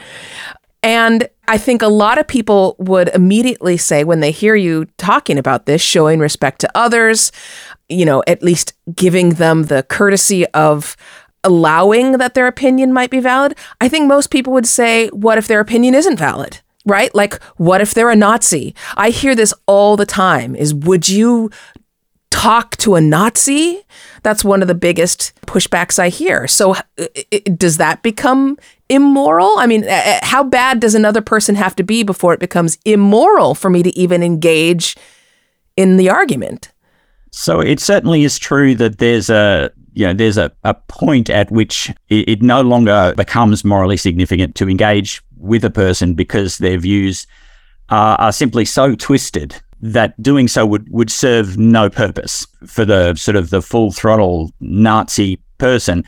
And 0.81 1.29
I 1.47 1.57
think 1.57 1.81
a 1.81 1.87
lot 1.87 2.17
of 2.17 2.27
people 2.27 2.75
would 2.77 3.09
immediately 3.09 3.77
say 3.77 4.03
when 4.03 4.19
they 4.19 4.31
hear 4.31 4.55
you 4.55 4.85
talking 4.97 5.37
about 5.37 5.65
this, 5.65 5.81
showing 5.81 6.19
respect 6.19 6.59
to 6.61 6.69
others, 6.75 7.31
you 7.87 8.05
know, 8.05 8.21
at 8.27 8.43
least 8.43 8.73
giving 8.93 9.31
them 9.31 9.63
the 9.63 9.83
courtesy 9.83 10.45
of 10.47 10.97
allowing 11.43 12.13
that 12.13 12.33
their 12.33 12.47
opinion 12.47 12.93
might 12.93 13.09
be 13.09 13.19
valid. 13.19 13.55
I 13.81 13.89
think 13.89 14.07
most 14.07 14.29
people 14.29 14.53
would 14.53 14.67
say, 14.67 15.09
what 15.09 15.37
if 15.37 15.47
their 15.47 15.59
opinion 15.59 15.95
isn't 15.95 16.17
valid? 16.17 16.59
Right? 16.85 17.13
Like, 17.15 17.41
what 17.55 17.81
if 17.81 17.93
they're 17.93 18.09
a 18.09 18.15
Nazi? 18.15 18.75
I 18.97 19.09
hear 19.09 19.35
this 19.35 19.53
all 19.67 19.95
the 19.95 20.05
time 20.05 20.55
is 20.55 20.73
would 20.73 21.07
you 21.07 21.49
talk 22.29 22.75
to 22.77 22.95
a 22.95 23.01
Nazi? 23.01 23.85
That's 24.23 24.43
one 24.43 24.61
of 24.61 24.67
the 24.67 24.75
biggest 24.75 25.31
pushbacks 25.45 25.97
I 25.97 26.09
hear. 26.09 26.45
So, 26.47 26.75
does 27.55 27.77
that 27.77 28.03
become 28.03 28.57
immoral? 28.89 29.53
I 29.59 29.65
mean, 29.65 29.85
how 29.87 30.43
bad 30.43 30.81
does 30.81 30.93
another 30.93 31.21
person 31.21 31.55
have 31.55 31.75
to 31.77 31.83
be 31.83 32.03
before 32.03 32.33
it 32.33 32.41
becomes 32.41 32.77
immoral 32.83 33.55
for 33.55 33.69
me 33.69 33.81
to 33.81 33.97
even 33.97 34.21
engage 34.21 34.97
in 35.77 35.95
the 35.95 36.09
argument? 36.09 36.73
So, 37.31 37.61
it 37.61 37.79
certainly 37.79 38.25
is 38.25 38.37
true 38.37 38.75
that 38.75 38.97
there's 38.97 39.29
a 39.29 39.71
you 39.93 40.05
know, 40.05 40.13
there's 40.13 40.37
a, 40.37 40.51
a 40.63 40.73
point 40.73 41.29
at 41.29 41.51
which 41.51 41.89
it, 42.09 42.27
it 42.29 42.41
no 42.41 42.61
longer 42.61 43.13
becomes 43.15 43.63
morally 43.63 43.97
significant 43.97 44.55
to 44.55 44.69
engage 44.69 45.21
with 45.37 45.63
a 45.63 45.69
person 45.69 46.13
because 46.13 46.57
their 46.57 46.77
views 46.77 47.27
are, 47.89 48.15
are 48.19 48.31
simply 48.31 48.65
so 48.65 48.95
twisted 48.95 49.55
that 49.81 50.19
doing 50.21 50.47
so 50.47 50.65
would, 50.65 50.89
would 50.91 51.11
serve 51.11 51.57
no 51.57 51.89
purpose 51.89 52.47
for 52.65 52.85
the 52.85 53.13
sort 53.15 53.35
of 53.35 53.49
the 53.49 53.61
full 53.61 53.91
throttle 53.91 54.51
Nazi 54.61 55.41
person. 55.57 56.03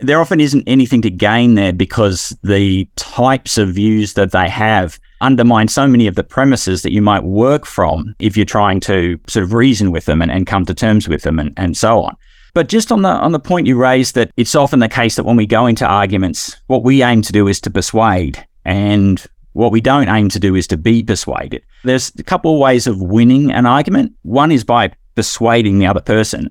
There 0.00 0.20
often 0.20 0.40
isn't 0.40 0.64
anything 0.66 1.02
to 1.02 1.10
gain 1.10 1.54
there 1.54 1.72
because 1.72 2.36
the 2.42 2.88
types 2.96 3.58
of 3.58 3.70
views 3.70 4.14
that 4.14 4.30
they 4.30 4.48
have 4.48 4.98
undermine 5.20 5.68
so 5.68 5.86
many 5.86 6.06
of 6.06 6.14
the 6.14 6.24
premises 6.24 6.82
that 6.82 6.92
you 6.92 7.02
might 7.02 7.24
work 7.24 7.66
from 7.66 8.14
if 8.18 8.36
you're 8.36 8.46
trying 8.46 8.80
to 8.80 9.18
sort 9.26 9.42
of 9.42 9.52
reason 9.52 9.90
with 9.90 10.04
them 10.06 10.22
and, 10.22 10.30
and 10.30 10.46
come 10.46 10.64
to 10.64 10.74
terms 10.74 11.08
with 11.08 11.22
them 11.22 11.38
and, 11.38 11.52
and 11.56 11.76
so 11.76 12.02
on. 12.02 12.16
But 12.58 12.66
just 12.66 12.90
on 12.90 13.02
the 13.02 13.10
on 13.10 13.30
the 13.30 13.38
point 13.38 13.68
you 13.68 13.76
raised 13.76 14.16
that 14.16 14.32
it's 14.36 14.56
often 14.56 14.80
the 14.80 14.88
case 14.88 15.14
that 15.14 15.22
when 15.22 15.36
we 15.36 15.46
go 15.46 15.66
into 15.66 15.86
arguments, 15.86 16.56
what 16.66 16.82
we 16.82 17.04
aim 17.04 17.22
to 17.22 17.32
do 17.32 17.46
is 17.46 17.60
to 17.60 17.70
persuade. 17.70 18.44
And 18.64 19.24
what 19.52 19.70
we 19.70 19.80
don't 19.80 20.08
aim 20.08 20.28
to 20.30 20.40
do 20.40 20.56
is 20.56 20.66
to 20.66 20.76
be 20.76 21.04
persuaded. 21.04 21.62
There's 21.84 22.10
a 22.18 22.24
couple 22.24 22.52
of 22.52 22.58
ways 22.58 22.88
of 22.88 23.00
winning 23.00 23.52
an 23.52 23.64
argument. 23.64 24.14
One 24.22 24.50
is 24.50 24.64
by 24.64 24.90
persuading 25.14 25.78
the 25.78 25.86
other 25.86 26.00
person. 26.00 26.50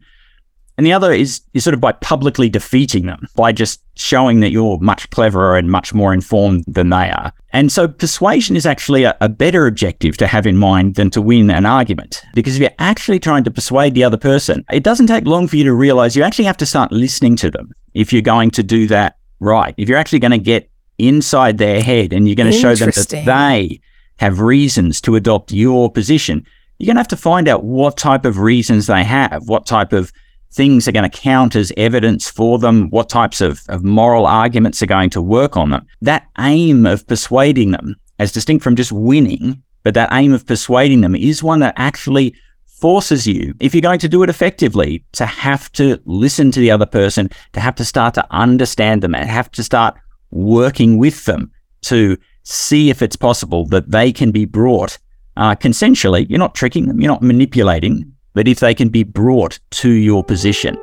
And 0.77 0.85
the 0.85 0.93
other 0.93 1.11
is, 1.11 1.41
is 1.55 1.63
sort 1.63 1.73
of 1.73 1.81
by 1.81 1.91
publicly 1.93 2.49
defeating 2.49 3.07
them, 3.07 3.27
by 3.35 3.51
just 3.51 3.81
showing 3.95 4.41
that 4.41 4.51
you're 4.51 4.77
much 4.79 5.09
cleverer 5.09 5.57
and 5.57 5.71
much 5.71 5.91
more 5.91 6.13
informed 6.13 6.65
than 6.67 6.89
they 6.89 7.09
are. 7.09 7.33
And 7.51 7.71
so 7.71 7.87
persuasion 7.87 8.55
is 8.55 8.67
actually 8.67 9.03
a, 9.03 9.17
a, 9.19 9.27
better 9.27 9.65
objective 9.65 10.17
to 10.17 10.27
have 10.27 10.45
in 10.45 10.55
mind 10.55 10.93
than 10.93 11.09
to 11.11 11.21
win 11.21 11.49
an 11.49 11.65
argument. 11.65 12.21
Because 12.35 12.55
if 12.55 12.61
you're 12.61 12.69
actually 12.77 13.19
trying 13.19 13.43
to 13.45 13.51
persuade 13.51 13.95
the 13.95 14.03
other 14.03 14.17
person, 14.17 14.63
it 14.71 14.83
doesn't 14.83 15.07
take 15.07 15.25
long 15.25 15.47
for 15.47 15.55
you 15.55 15.63
to 15.63 15.73
realize 15.73 16.15
you 16.15 16.21
actually 16.21 16.45
have 16.45 16.57
to 16.57 16.65
start 16.67 16.91
listening 16.91 17.35
to 17.37 17.49
them 17.49 17.71
if 17.95 18.13
you're 18.13 18.21
going 18.21 18.51
to 18.51 18.61
do 18.61 18.85
that 18.87 19.17
right. 19.39 19.73
If 19.77 19.89
you're 19.89 19.97
actually 19.97 20.19
going 20.19 20.31
to 20.31 20.37
get 20.37 20.69
inside 20.99 21.57
their 21.57 21.81
head 21.81 22.13
and 22.13 22.27
you're 22.27 22.35
going 22.35 22.51
to 22.51 22.57
show 22.57 22.75
them 22.75 22.91
that 22.91 23.23
they 23.25 23.81
have 24.19 24.41
reasons 24.41 25.01
to 25.01 25.15
adopt 25.15 25.51
your 25.51 25.91
position, 25.91 26.45
you're 26.77 26.87
going 26.87 26.97
to 26.97 26.99
have 26.99 27.07
to 27.07 27.17
find 27.17 27.47
out 27.47 27.63
what 27.63 27.97
type 27.97 28.25
of 28.25 28.37
reasons 28.37 28.85
they 28.85 29.03
have, 29.03 29.47
what 29.47 29.65
type 29.65 29.93
of 29.93 30.11
things 30.51 30.87
are 30.87 30.91
going 30.91 31.09
to 31.09 31.17
count 31.17 31.55
as 31.55 31.71
evidence 31.77 32.29
for 32.29 32.57
them, 32.59 32.89
what 32.89 33.09
types 33.09 33.41
of, 33.41 33.61
of 33.69 33.83
moral 33.83 34.25
arguments 34.25 34.81
are 34.81 34.87
going 34.87 35.09
to 35.11 35.21
work 35.21 35.57
on 35.57 35.69
them. 35.69 35.85
That 36.01 36.27
aim 36.39 36.85
of 36.85 37.05
persuading 37.07 37.71
them, 37.71 37.95
as 38.19 38.31
distinct 38.31 38.63
from 38.63 38.75
just 38.75 38.91
winning, 38.91 39.61
but 39.83 39.93
that 39.93 40.09
aim 40.11 40.33
of 40.33 40.45
persuading 40.45 41.01
them 41.01 41.15
is 41.15 41.43
one 41.43 41.59
that 41.59 41.75
actually 41.77 42.35
forces 42.65 43.25
you, 43.25 43.53
if 43.59 43.73
you're 43.73 43.81
going 43.81 43.99
to 43.99 44.09
do 44.09 44.23
it 44.23 44.29
effectively, 44.29 45.03
to 45.13 45.25
have 45.25 45.71
to 45.73 45.99
listen 46.05 46.51
to 46.51 46.59
the 46.59 46.71
other 46.71 46.85
person, 46.85 47.29
to 47.53 47.59
have 47.59 47.75
to 47.75 47.85
start 47.85 48.13
to 48.13 48.25
understand 48.31 49.01
them, 49.01 49.15
and 49.15 49.29
have 49.29 49.51
to 49.51 49.63
start 49.63 49.95
working 50.31 50.97
with 50.97 51.25
them 51.25 51.51
to 51.81 52.17
see 52.43 52.89
if 52.89 53.01
it's 53.01 53.15
possible 53.15 53.65
that 53.67 53.91
they 53.91 54.11
can 54.11 54.31
be 54.31 54.45
brought 54.45 54.97
uh, 55.37 55.55
consensually. 55.55 56.29
You're 56.29 56.39
not 56.39 56.55
tricking 56.55 56.87
them, 56.87 57.01
you're 57.01 57.11
not 57.11 57.21
manipulating, 57.21 58.13
but 58.37 58.47
if 58.47 58.59
they 58.59 58.75
can 58.75 58.89
be 58.89 59.01
brought 59.01 59.59
to 59.71 59.89
your 59.89 60.23
position. 60.23 60.77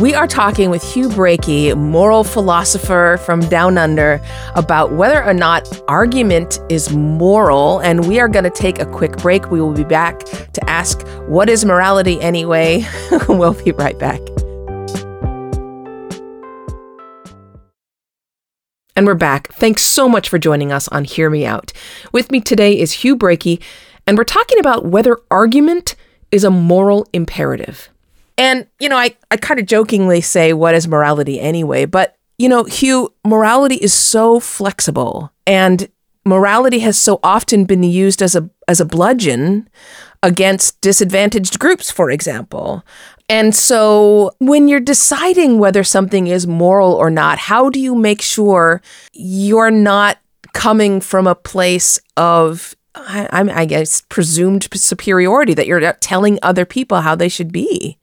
We 0.00 0.14
are 0.14 0.26
talking 0.26 0.70
with 0.70 0.82
Hugh 0.82 1.10
Breakey, 1.10 1.74
moral 1.74 2.24
philosopher 2.24 3.20
from 3.22 3.40
Down 3.40 3.76
Under, 3.76 4.18
about 4.54 4.92
whether 4.92 5.22
or 5.22 5.34
not 5.34 5.68
argument 5.88 6.58
is 6.70 6.90
moral. 6.90 7.80
And 7.80 8.08
we 8.08 8.18
are 8.18 8.28
going 8.28 8.44
to 8.44 8.50
take 8.50 8.78
a 8.78 8.86
quick 8.86 9.18
break. 9.18 9.50
We 9.50 9.60
will 9.60 9.74
be 9.74 9.84
back 9.84 10.20
to 10.20 10.70
ask, 10.70 11.06
What 11.28 11.50
is 11.50 11.66
morality 11.66 12.18
anyway? 12.22 12.86
we'll 13.28 13.62
be 13.62 13.72
right 13.72 13.98
back. 13.98 14.20
And 18.96 19.04
we're 19.04 19.14
back. 19.14 19.52
Thanks 19.52 19.82
so 19.82 20.08
much 20.08 20.30
for 20.30 20.38
joining 20.38 20.72
us 20.72 20.88
on 20.88 21.04
Hear 21.04 21.28
Me 21.28 21.44
Out. 21.44 21.74
With 22.14 22.32
me 22.32 22.40
today 22.40 22.78
is 22.78 22.92
Hugh 22.92 23.14
Breakey, 23.14 23.60
and 24.06 24.16
we're 24.16 24.24
talking 24.24 24.58
about 24.58 24.86
whether 24.86 25.18
argument 25.30 25.94
is 26.30 26.44
a 26.44 26.50
moral 26.50 27.06
imperative. 27.12 27.88
And, 28.38 28.66
you 28.78 28.88
know, 28.88 28.96
I, 28.96 29.16
I 29.30 29.36
kind 29.36 29.58
of 29.58 29.66
jokingly 29.66 30.20
say, 30.20 30.52
what 30.52 30.74
is 30.74 30.86
morality 30.86 31.40
anyway? 31.40 31.86
But, 31.86 32.16
you 32.38 32.48
know, 32.48 32.64
Hugh, 32.64 33.14
morality 33.24 33.76
is 33.76 33.94
so 33.94 34.40
flexible 34.40 35.32
and 35.46 35.88
morality 36.26 36.80
has 36.80 36.98
so 36.98 37.18
often 37.22 37.64
been 37.64 37.82
used 37.82 38.20
as 38.20 38.36
a 38.36 38.50
as 38.68 38.80
a 38.80 38.84
bludgeon 38.84 39.68
against 40.22 40.80
disadvantaged 40.80 41.58
groups, 41.58 41.90
for 41.90 42.10
example. 42.10 42.84
And 43.28 43.54
so 43.54 44.32
when 44.38 44.68
you're 44.68 44.80
deciding 44.80 45.58
whether 45.58 45.82
something 45.82 46.26
is 46.26 46.46
moral 46.46 46.92
or 46.92 47.10
not, 47.10 47.38
how 47.38 47.70
do 47.70 47.80
you 47.80 47.94
make 47.94 48.22
sure 48.22 48.82
you're 49.12 49.70
not 49.70 50.18
coming 50.52 51.00
from 51.00 51.26
a 51.26 51.34
place 51.34 51.98
of 52.16 52.75
I, 52.96 53.48
I 53.54 53.64
guess 53.64 54.00
presumed 54.02 54.68
superiority 54.74 55.54
that 55.54 55.66
you're 55.66 55.92
telling 55.94 56.38
other 56.42 56.64
people 56.64 57.00
how 57.00 57.14
they 57.14 57.28
should 57.28 57.52
be? 57.52 57.98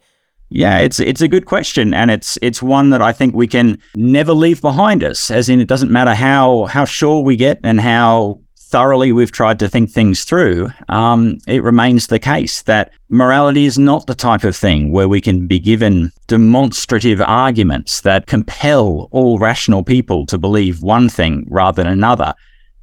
Yeah, 0.50 0.80
it's 0.80 1.00
it's 1.00 1.22
a 1.22 1.28
good 1.28 1.48
question, 1.48 1.96
and 1.96 2.12
it's 2.12 2.38
it's 2.42 2.62
one 2.62 2.92
that 2.92 3.02
I 3.02 3.12
think 3.12 3.34
we 3.34 3.48
can 3.48 3.80
never 3.96 4.34
leave 4.34 4.62
behind 4.62 5.04
us. 5.04 5.32
As 5.32 5.50
in, 5.50 5.60
it 5.60 5.68
doesn't 5.68 5.92
matter 5.92 6.14
how 6.14 6.66
how 6.66 6.86
sure 6.86 7.22
we 7.22 7.36
get 7.36 7.60
and 7.64 7.82
how 7.82 8.40
thoroughly 8.74 9.12
we've 9.12 9.32
tried 9.32 9.60
to 9.60 9.70
think 9.70 9.92
things 9.92 10.24
through, 10.24 10.68
um, 10.90 11.38
it 11.48 11.62
remains 11.62 12.08
the 12.08 12.18
case 12.18 12.64
that 12.64 12.92
morality 13.08 13.66
is 13.66 13.78
not 13.78 14.08
the 14.08 14.16
type 14.16 14.44
of 14.44 14.56
thing 14.56 14.92
where 14.92 15.08
we 15.08 15.22
can 15.22 15.46
be 15.46 15.60
given 15.60 16.12
demonstrative 16.26 17.22
arguments 17.22 18.02
that 18.02 18.26
compel 18.26 19.10
all 19.12 19.38
rational 19.38 19.84
people 19.84 20.26
to 20.26 20.40
believe 20.40 20.82
one 20.82 21.08
thing 21.08 21.46
rather 21.52 21.84
than 21.84 21.92
another 21.92 22.34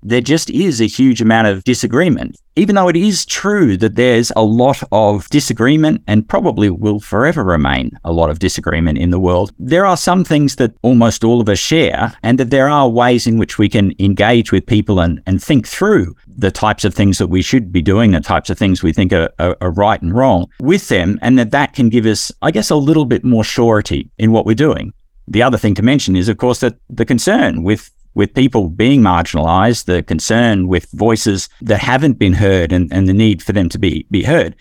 there 0.02 0.20
just 0.20 0.50
is 0.50 0.80
a 0.80 0.86
huge 0.86 1.20
amount 1.20 1.46
of 1.46 1.64
disagreement. 1.64 2.36
Even 2.56 2.74
though 2.74 2.88
it 2.88 2.96
is 2.96 3.24
true 3.24 3.76
that 3.76 3.94
there's 3.94 4.32
a 4.36 4.42
lot 4.42 4.82
of 4.92 5.28
disagreement 5.30 6.02
and 6.06 6.28
probably 6.28 6.68
will 6.68 7.00
forever 7.00 7.44
remain 7.44 7.90
a 8.04 8.12
lot 8.12 8.28
of 8.28 8.38
disagreement 8.38 8.98
in 8.98 9.10
the 9.10 9.20
world, 9.20 9.52
there 9.58 9.86
are 9.86 9.96
some 9.96 10.24
things 10.24 10.56
that 10.56 10.74
almost 10.82 11.24
all 11.24 11.40
of 11.40 11.48
us 11.48 11.58
share, 11.58 12.12
and 12.22 12.38
that 12.38 12.50
there 12.50 12.68
are 12.68 12.88
ways 12.88 13.26
in 13.26 13.38
which 13.38 13.58
we 13.58 13.68
can 13.68 13.94
engage 13.98 14.52
with 14.52 14.66
people 14.66 15.00
and, 15.00 15.22
and 15.26 15.42
think 15.42 15.66
through 15.66 16.14
the 16.26 16.50
types 16.50 16.84
of 16.84 16.94
things 16.94 17.18
that 17.18 17.28
we 17.28 17.42
should 17.42 17.72
be 17.72 17.82
doing, 17.82 18.10
the 18.10 18.20
types 18.20 18.50
of 18.50 18.58
things 18.58 18.82
we 18.82 18.92
think 18.92 19.12
are, 19.12 19.30
are, 19.38 19.56
are 19.60 19.70
right 19.70 20.02
and 20.02 20.14
wrong 20.14 20.46
with 20.60 20.88
them, 20.88 21.18
and 21.22 21.38
that 21.38 21.50
that 21.52 21.74
can 21.74 21.88
give 21.88 22.06
us, 22.06 22.32
I 22.42 22.50
guess, 22.50 22.70
a 22.70 22.76
little 22.76 23.04
bit 23.04 23.24
more 23.24 23.44
surety 23.44 24.10
in 24.18 24.32
what 24.32 24.46
we're 24.46 24.54
doing. 24.54 24.92
The 25.28 25.42
other 25.42 25.58
thing 25.58 25.74
to 25.76 25.82
mention 25.82 26.16
is, 26.16 26.28
of 26.28 26.38
course, 26.38 26.60
that 26.60 26.76
the 26.88 27.04
concern 27.04 27.62
with 27.62 27.90
with 28.14 28.34
people 28.34 28.68
being 28.68 29.00
marginalized, 29.00 29.84
the 29.84 30.02
concern 30.02 30.68
with 30.68 30.90
voices 30.92 31.48
that 31.60 31.80
haven't 31.80 32.18
been 32.18 32.32
heard 32.32 32.72
and, 32.72 32.92
and 32.92 33.08
the 33.08 33.12
need 33.12 33.42
for 33.42 33.52
them 33.52 33.68
to 33.68 33.78
be, 33.78 34.06
be 34.10 34.22
heard 34.22 34.56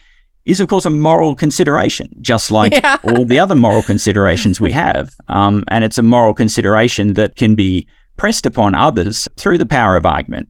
is, 0.46 0.60
of 0.60 0.68
course, 0.68 0.86
a 0.86 0.90
moral 0.90 1.36
consideration, 1.36 2.10
just 2.22 2.52
like 2.52 2.74
yeah. 2.74 2.98
all 3.04 3.26
the 3.26 3.40
other 3.40 3.56
moral 3.56 3.84
considerations 3.84 4.60
we 4.60 4.72
have. 4.72 5.14
Um, 5.28 5.64
and 5.68 5.84
it's 5.84 5.98
a 5.98 6.04
moral 6.04 6.34
consideration 6.34 7.14
that 7.14 7.36
can 7.36 7.56
be 7.56 7.88
pressed 8.18 8.46
upon 8.46 8.76
others 8.76 9.28
through 9.38 9.58
the 9.58 9.66
power 9.66 9.96
of 9.96 10.06
argument. 10.06 10.50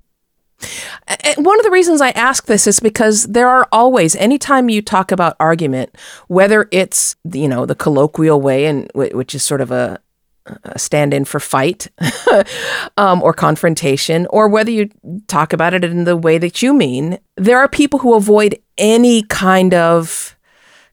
One 1.37 1.57
of 1.57 1.63
the 1.63 1.71
reasons 1.71 2.01
I 2.01 2.09
ask 2.09 2.45
this 2.47 2.67
is 2.67 2.79
because 2.79 3.23
there 3.23 3.47
are 3.47 3.67
always, 3.71 4.15
anytime 4.15 4.67
you 4.67 4.81
talk 4.81 5.11
about 5.11 5.37
argument, 5.39 5.95
whether 6.27 6.67
it's 6.71 7.15
you 7.31 7.47
know 7.47 7.65
the 7.65 7.75
colloquial 7.75 8.41
way, 8.41 8.65
and 8.65 8.91
which 8.93 9.33
is 9.33 9.41
sort 9.41 9.61
of 9.61 9.71
a, 9.71 9.99
a 10.63 10.79
stand-in 10.79 11.25
for 11.25 11.39
fight 11.39 11.87
um, 12.97 13.21
or 13.21 13.33
confrontation, 13.33 14.27
or 14.29 14.47
whether 14.47 14.71
you 14.71 14.89
talk 15.27 15.53
about 15.53 15.73
it 15.73 15.83
in 15.83 16.03
the 16.03 16.17
way 16.17 16.37
that 16.37 16.61
you 16.61 16.73
mean, 16.73 17.19
there 17.35 17.59
are 17.59 17.67
people 17.67 17.99
who 17.99 18.13
avoid 18.13 18.59
any 18.77 19.23
kind 19.23 19.73
of 19.73 20.35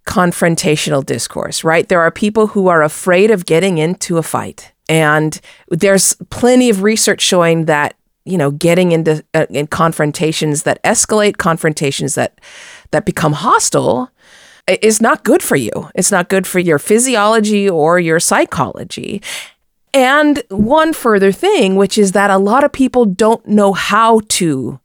confrontational 0.07 1.05
discourse. 1.05 1.65
Right? 1.65 1.89
There 1.89 2.01
are 2.01 2.11
people 2.11 2.49
who 2.49 2.69
are 2.69 2.83
afraid 2.83 3.31
of 3.31 3.47
getting 3.47 3.79
into 3.79 4.19
a 4.19 4.23
fight. 4.23 4.73
And 4.89 5.41
there's 5.69 6.15
plenty 6.31 6.71
of 6.71 6.85
research 6.85 7.21
showing 7.21 7.65
that 7.65 7.97
you 8.27 8.37
know, 8.37 8.51
getting 8.51 8.91
into 8.91 9.25
uh, 9.35 9.47
in 9.49 9.69
confrontations 9.69 10.65
that 10.65 10.83
escalate, 10.83 11.37
confrontations 11.39 12.17
that 12.17 12.41
that 12.91 13.07
become 13.07 13.33
hostile 13.33 14.11
is 14.67 15.01
not 15.01 15.25
good 15.25 15.43
for 15.43 15.57
you. 15.57 15.71
It's 15.95 16.11
not 16.11 16.29
good 16.29 16.47
for 16.47 16.59
your 16.59 16.79
physiology 16.79 17.69
or 17.69 17.99
your 17.99 18.21
psychology. 18.21 19.23
And 19.95 20.43
one 20.51 20.93
further 20.93 21.33
thing, 21.33 21.77
which 21.77 21.97
is 21.97 22.13
that 22.13 22.31
a 22.31 22.39
lot 22.39 22.65
of 22.65 22.73
people 22.73 23.05
don't 23.07 23.47
know 23.47 23.73
how 23.73 24.21
to 24.29 24.81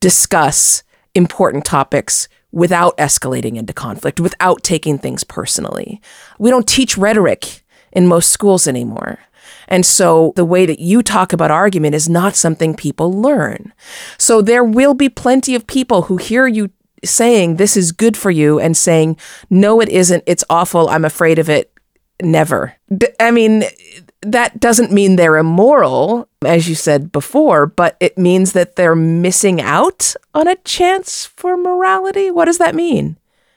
discuss 0.00 0.82
important 1.14 1.64
topics 1.64 2.28
without 2.52 2.96
escalating 2.96 3.56
into 3.56 3.72
conflict, 3.72 4.18
without 4.18 4.62
taking 4.62 4.98
things 4.98 5.24
personally. 5.24 6.00
We 6.38 6.50
don't 6.50 6.66
teach 6.66 6.96
rhetoric 6.96 7.64
in 7.92 8.06
most 8.06 8.30
schools 8.30 8.66
anymore. 8.66 9.18
And 9.68 9.84
so 9.84 10.32
the 10.36 10.44
way 10.44 10.66
that 10.66 10.78
you 10.78 11.02
talk 11.02 11.32
about 11.32 11.50
argument 11.50 11.94
is 11.94 12.08
not 12.08 12.34
something 12.34 12.74
people 12.74 13.12
learn. 13.12 13.72
So 14.18 14.42
there 14.42 14.64
will 14.64 14.94
be 14.94 15.08
plenty 15.08 15.54
of 15.54 15.66
people 15.66 16.02
who 16.02 16.16
hear 16.16 16.46
you 16.46 16.70
saying 17.06 17.56
this 17.56 17.76
is 17.76 17.92
good 17.92 18.16
for 18.16 18.30
you 18.30 18.58
and 18.60 18.76
saying, 18.76 19.16
no, 19.50 19.80
it 19.80 19.88
isn't. 19.88 20.24
It's 20.26 20.44
awful. 20.50 20.88
I'm 20.88 21.04
afraid 21.04 21.38
of 21.38 21.48
it. 21.48 21.72
Never. 22.22 22.74
I 23.20 23.30
mean, 23.30 23.64
that 24.22 24.58
doesn't 24.58 24.90
mean 24.90 25.16
they're 25.16 25.36
immoral, 25.36 26.28
as 26.44 26.68
you 26.68 26.74
said 26.74 27.12
before, 27.12 27.66
but 27.66 27.96
it 28.00 28.16
means 28.16 28.52
that 28.52 28.76
they're 28.76 28.96
missing 28.96 29.60
out 29.60 30.14
on 30.34 30.48
a 30.48 30.56
chance 30.56 31.26
for 31.26 31.56
morality. 31.56 32.30
What 32.30 32.46
does 32.46 32.58
that 32.58 32.74
mean? 32.74 33.16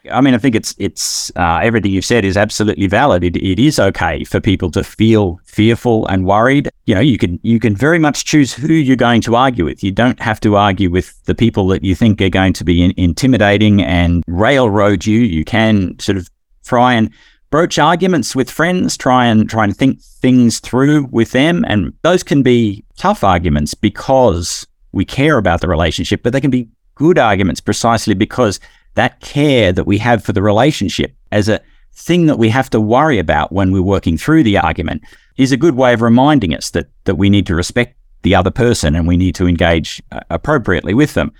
I 0.10 0.22
mean, 0.22 0.34
I 0.34 0.38
think 0.38 0.56
it's 0.56 0.74
it's 0.77 1.29
uh, 1.36 1.60
everything 1.62 1.91
you've 1.91 2.06
said 2.06 2.24
is 2.24 2.38
absolutely 2.38 2.88
valid. 2.88 3.24
It, 3.24 3.36
it 3.36 3.60
is 3.60 3.79
okay 3.79 4.24
for 4.24 4.39
people 4.39 4.72
to 4.72 4.84
feel 4.84 5.39
fearful 5.44 6.08
and 6.08 6.25
worried. 6.25 6.70
You 6.86 6.96
know, 6.96 7.01
you 7.01 7.18
can 7.18 7.39
you 7.44 7.60
can 7.60 7.75
very 7.75 8.00
much 8.00 8.24
choose 8.24 8.53
who 8.53 8.72
you're 8.74 8.96
going 8.96 9.22
to 9.22 9.36
argue 9.36 9.65
with. 9.65 9.84
You 9.84 9.91
don't 9.91 10.20
have 10.22 10.39
to 10.41 10.56
argue 10.56 10.89
with 10.89 11.22
the 11.25 11.36
people 11.36 11.68
that 11.68 11.84
you 11.84 11.96
think 11.96 12.22
are 12.22 12.29
going 12.29 12.53
to 12.53 12.63
be 12.63 12.82
in, 12.82 12.94
intimidating 12.96 13.84
and 13.84 14.24
railroad 14.27 15.06
you. 15.06 15.20
You 15.20 15.44
can 15.44 16.00
sort 16.00 16.18
of 16.18 16.29
try 16.63 16.94
and 16.94 17.10
broach 17.50 17.77
arguments 17.77 18.36
with 18.36 18.50
friends. 18.50 18.96
Try 18.96 19.25
and 19.25 19.50
try 19.50 19.65
and 19.65 19.75
think 19.75 20.01
things 20.01 20.60
through 20.62 21.10
with 21.12 21.32
them, 21.32 21.65
and 21.68 21.94
those 22.03 22.24
can 22.24 22.41
be 22.41 22.86
tough 22.98 23.22
arguments 23.24 23.74
because 23.74 24.65
we 24.94 25.03
care 25.03 25.38
about 25.38 25.60
the 25.60 25.68
relationship, 25.68 26.24
but 26.24 26.32
they 26.32 26.41
can 26.41 26.51
be 26.51 26.70
good 26.96 27.18
arguments 27.18 27.62
precisely 27.62 28.13
because 28.13 28.60
that 29.00 29.22
care 29.22 29.72
that 29.72 29.88
we 29.88 29.98
have 29.98 30.22
for 30.24 30.34
the 30.34 30.41
relationship 30.41 31.15
as 31.32 31.48
a 31.48 31.62
thing 31.94 32.25
that 32.25 32.38
we 32.38 32.50
have 32.50 32.70
to 32.70 32.82
worry 32.82 33.18
about 33.18 33.51
when 33.51 33.72
we're 33.72 33.82
working 33.82 34.18
through 34.18 34.44
the 34.44 34.58
argument 34.58 35.01
is 35.38 35.53
a 35.53 35.58
good 35.58 35.75
way 35.75 35.94
of 35.94 36.01
reminding 36.01 36.53
us 36.53 36.70
that 36.72 36.88
that 37.06 37.15
we 37.15 37.29
need 37.29 37.48
to 37.48 37.56
respect 37.56 37.96
the 38.24 38.36
other 38.36 38.51
person 38.51 38.96
and 38.96 39.08
we 39.08 39.15
need 39.15 39.36
to 39.36 39.48
engage 39.48 40.01
uh, 40.12 40.20
appropriately 40.29 40.94
with 40.94 41.13
them. 41.13 41.32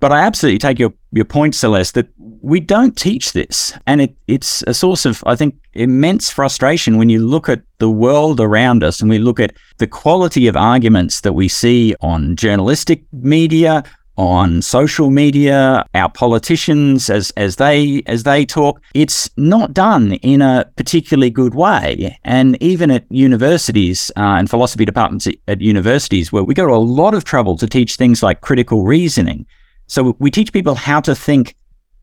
But 0.00 0.12
I 0.12 0.20
absolutely 0.20 0.58
take 0.58 0.78
your, 0.78 0.92
your 1.10 1.24
point, 1.24 1.54
Celeste, 1.56 1.94
that 1.94 2.08
we 2.40 2.60
don't 2.60 2.96
teach 2.96 3.32
this. 3.32 3.76
And 3.86 4.00
it, 4.00 4.16
it's 4.28 4.62
a 4.66 4.74
source 4.74 5.04
of, 5.04 5.24
I 5.26 5.34
think, 5.34 5.56
immense 5.74 6.30
frustration 6.30 6.98
when 6.98 7.08
you 7.08 7.26
look 7.26 7.48
at 7.48 7.62
the 7.78 7.90
world 7.90 8.40
around 8.40 8.84
us 8.84 9.00
and 9.00 9.10
we 9.10 9.18
look 9.18 9.40
at 9.40 9.56
the 9.78 9.88
quality 9.88 10.46
of 10.46 10.56
arguments 10.56 11.20
that 11.22 11.32
we 11.32 11.48
see 11.48 11.96
on 12.00 12.36
journalistic 12.36 13.02
media, 13.12 13.82
on 14.18 14.60
social 14.60 15.10
media, 15.10 15.86
our 15.94 16.10
politicians 16.10 17.08
as 17.08 17.30
as 17.36 17.56
they 17.56 18.02
as 18.06 18.24
they 18.24 18.44
talk, 18.44 18.82
it's 18.92 19.30
not 19.36 19.72
done 19.72 20.14
in 20.14 20.42
a 20.42 20.70
particularly 20.76 21.30
good 21.30 21.54
way. 21.54 22.18
And 22.24 22.60
even 22.60 22.90
at 22.90 23.06
universities 23.10 24.10
uh, 24.16 24.36
and 24.38 24.50
philosophy 24.50 24.84
departments 24.84 25.28
at 25.46 25.60
universities, 25.60 26.32
where 26.32 26.42
we 26.42 26.52
go 26.52 26.66
to 26.66 26.74
a 26.74 26.76
lot 26.76 27.14
of 27.14 27.24
trouble 27.24 27.56
to 27.58 27.66
teach 27.68 27.94
things 27.94 28.22
like 28.22 28.40
critical 28.40 28.82
reasoning. 28.82 29.46
So 29.86 30.16
we 30.18 30.30
teach 30.32 30.52
people 30.52 30.74
how 30.74 31.00
to 31.02 31.14
think 31.14 31.54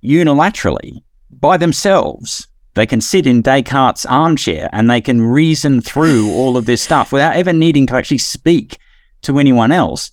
unilaterally 0.01 1.03
by 1.29 1.57
themselves. 1.57 2.47
They 2.75 2.85
can 2.85 2.99
sit 2.99 3.27
in 3.27 3.41
Descartes' 3.41 4.05
armchair 4.05 4.69
and 4.73 4.89
they 4.89 4.99
can 4.99 5.21
reason 5.21 5.81
through 5.81 6.31
all 6.31 6.57
of 6.57 6.65
this 6.65 6.81
stuff 6.81 7.11
without 7.11 7.35
ever 7.35 7.53
needing 7.53 7.87
to 7.87 7.95
actually 7.95 8.17
speak 8.17 8.77
to 9.21 9.39
anyone 9.39 9.71
else. 9.71 10.11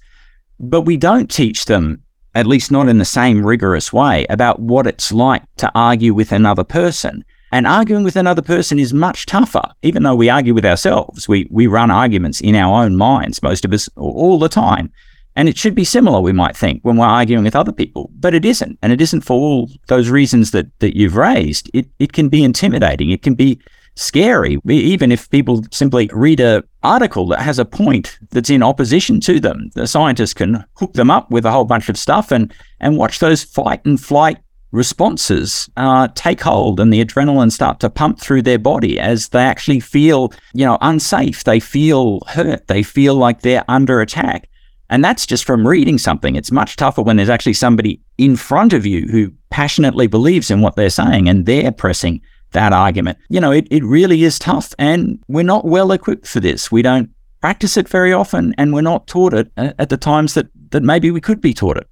But 0.62 0.82
we 0.82 0.96
don't 0.96 1.30
teach 1.30 1.64
them, 1.64 2.02
at 2.36 2.46
least 2.46 2.70
not 2.70 2.88
in 2.88 2.98
the 2.98 3.04
same 3.04 3.44
rigorous 3.44 3.92
way, 3.92 4.24
about 4.30 4.60
what 4.60 4.86
it's 4.86 5.10
like 5.10 5.42
to 5.56 5.70
argue 5.74 6.14
with 6.14 6.30
another 6.30 6.64
person. 6.64 7.24
And 7.50 7.66
arguing 7.66 8.04
with 8.04 8.16
another 8.16 8.40
person 8.40 8.78
is 8.78 8.94
much 8.94 9.26
tougher, 9.26 9.64
even 9.82 10.04
though 10.04 10.14
we 10.14 10.30
argue 10.30 10.54
with 10.54 10.64
ourselves. 10.64 11.28
We, 11.28 11.48
we 11.50 11.66
run 11.66 11.90
arguments 11.90 12.40
in 12.40 12.54
our 12.54 12.82
own 12.84 12.96
minds, 12.96 13.42
most 13.42 13.64
of 13.64 13.72
us, 13.72 13.90
all 13.96 14.38
the 14.38 14.48
time. 14.48 14.90
And 15.34 15.48
it 15.48 15.58
should 15.58 15.74
be 15.74 15.84
similar, 15.84 16.20
we 16.20 16.32
might 16.32 16.56
think, 16.56 16.80
when 16.82 16.96
we're 16.96 17.06
arguing 17.06 17.44
with 17.44 17.56
other 17.56 17.72
people, 17.72 18.10
but 18.18 18.32
it 18.32 18.44
isn't. 18.44 18.78
And 18.82 18.92
it 18.92 19.00
isn't 19.00 19.22
for 19.22 19.34
all 19.34 19.68
those 19.88 20.10
reasons 20.10 20.52
that, 20.52 20.66
that 20.78 20.96
you've 20.96 21.16
raised. 21.16 21.70
It, 21.74 21.88
it 21.98 22.12
can 22.12 22.28
be 22.28 22.44
intimidating. 22.44 23.10
It 23.10 23.22
can 23.22 23.34
be 23.34 23.60
scary, 23.94 24.58
even 24.68 25.12
if 25.12 25.30
people 25.30 25.62
simply 25.70 26.08
read 26.12 26.40
a 26.40 26.64
article 26.82 27.26
that 27.28 27.40
has 27.40 27.58
a 27.58 27.64
point 27.64 28.18
that's 28.30 28.50
in 28.50 28.62
opposition 28.62 29.20
to 29.20 29.38
them. 29.38 29.70
The 29.74 29.86
scientists 29.86 30.34
can 30.34 30.64
hook 30.76 30.94
them 30.94 31.10
up 31.10 31.30
with 31.30 31.44
a 31.44 31.50
whole 31.50 31.64
bunch 31.64 31.88
of 31.88 31.98
stuff 31.98 32.30
and 32.30 32.52
and 32.80 32.96
watch 32.96 33.18
those 33.18 33.44
fight 33.44 33.84
and 33.84 34.00
flight 34.00 34.38
responses 34.72 35.68
uh, 35.76 36.08
take 36.14 36.40
hold 36.40 36.80
and 36.80 36.92
the 36.92 37.04
adrenaline 37.04 37.52
start 37.52 37.78
to 37.80 37.90
pump 37.90 38.18
through 38.18 38.42
their 38.42 38.58
body 38.58 38.98
as 38.98 39.28
they 39.28 39.42
actually 39.42 39.80
feel, 39.80 40.32
you 40.54 40.64
know, 40.64 40.78
unsafe. 40.80 41.44
They 41.44 41.60
feel 41.60 42.20
hurt. 42.26 42.66
They 42.66 42.82
feel 42.82 43.14
like 43.14 43.42
they're 43.42 43.64
under 43.68 44.00
attack. 44.00 44.48
And 44.88 45.04
that's 45.04 45.26
just 45.26 45.44
from 45.44 45.66
reading 45.66 45.96
something. 45.98 46.36
It's 46.36 46.50
much 46.50 46.76
tougher 46.76 47.02
when 47.02 47.16
there's 47.16 47.30
actually 47.30 47.54
somebody 47.54 48.00
in 48.18 48.36
front 48.36 48.72
of 48.72 48.84
you 48.84 49.06
who 49.10 49.32
passionately 49.50 50.06
believes 50.06 50.50
in 50.50 50.60
what 50.60 50.76
they're 50.76 50.90
saying 50.90 51.28
and 51.28 51.46
they're 51.46 51.72
pressing 51.72 52.20
that 52.52 52.72
argument. 52.72 53.18
You 53.28 53.40
know, 53.40 53.52
it, 53.52 53.66
it 53.70 53.84
really 53.84 54.24
is 54.24 54.38
tough 54.38 54.74
and 54.78 55.22
we're 55.28 55.42
not 55.42 55.64
well 55.64 55.92
equipped 55.92 56.26
for 56.26 56.40
this. 56.40 56.70
We 56.70 56.82
don't 56.82 57.10
practice 57.40 57.76
it 57.76 57.88
very 57.88 58.12
often 58.12 58.54
and 58.58 58.72
we're 58.72 58.82
not 58.82 59.06
taught 59.06 59.34
it 59.34 59.50
uh, 59.56 59.72
at 59.78 59.88
the 59.88 59.96
times 59.96 60.34
that, 60.34 60.46
that 60.70 60.82
maybe 60.82 61.10
we 61.10 61.20
could 61.20 61.40
be 61.40 61.52
taught 61.52 61.76
it. 61.76 61.88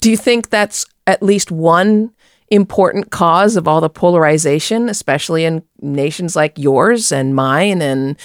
Do 0.00 0.10
you 0.10 0.16
think 0.16 0.50
that's 0.50 0.84
at 1.06 1.22
least 1.22 1.50
one 1.50 2.12
important 2.50 3.10
cause 3.10 3.56
of 3.56 3.68
all 3.68 3.80
the 3.80 3.88
polarization, 3.88 4.88
especially 4.88 5.44
in 5.44 5.62
nations 5.82 6.36
like 6.36 6.58
yours 6.58 7.12
and 7.12 7.34
mine 7.34 7.82
and 7.82 8.16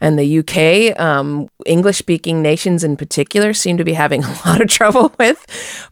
and 0.00 0.18
the 0.18 0.38
UK. 0.38 0.98
Um, 1.00 1.48
English 1.66 1.98
speaking 1.98 2.42
nations 2.42 2.84
in 2.84 2.96
particular 2.96 3.52
seem 3.52 3.76
to 3.76 3.84
be 3.84 3.92
having 3.92 4.24
a 4.24 4.40
lot 4.46 4.60
of 4.60 4.68
trouble 4.68 5.14
with 5.18 5.44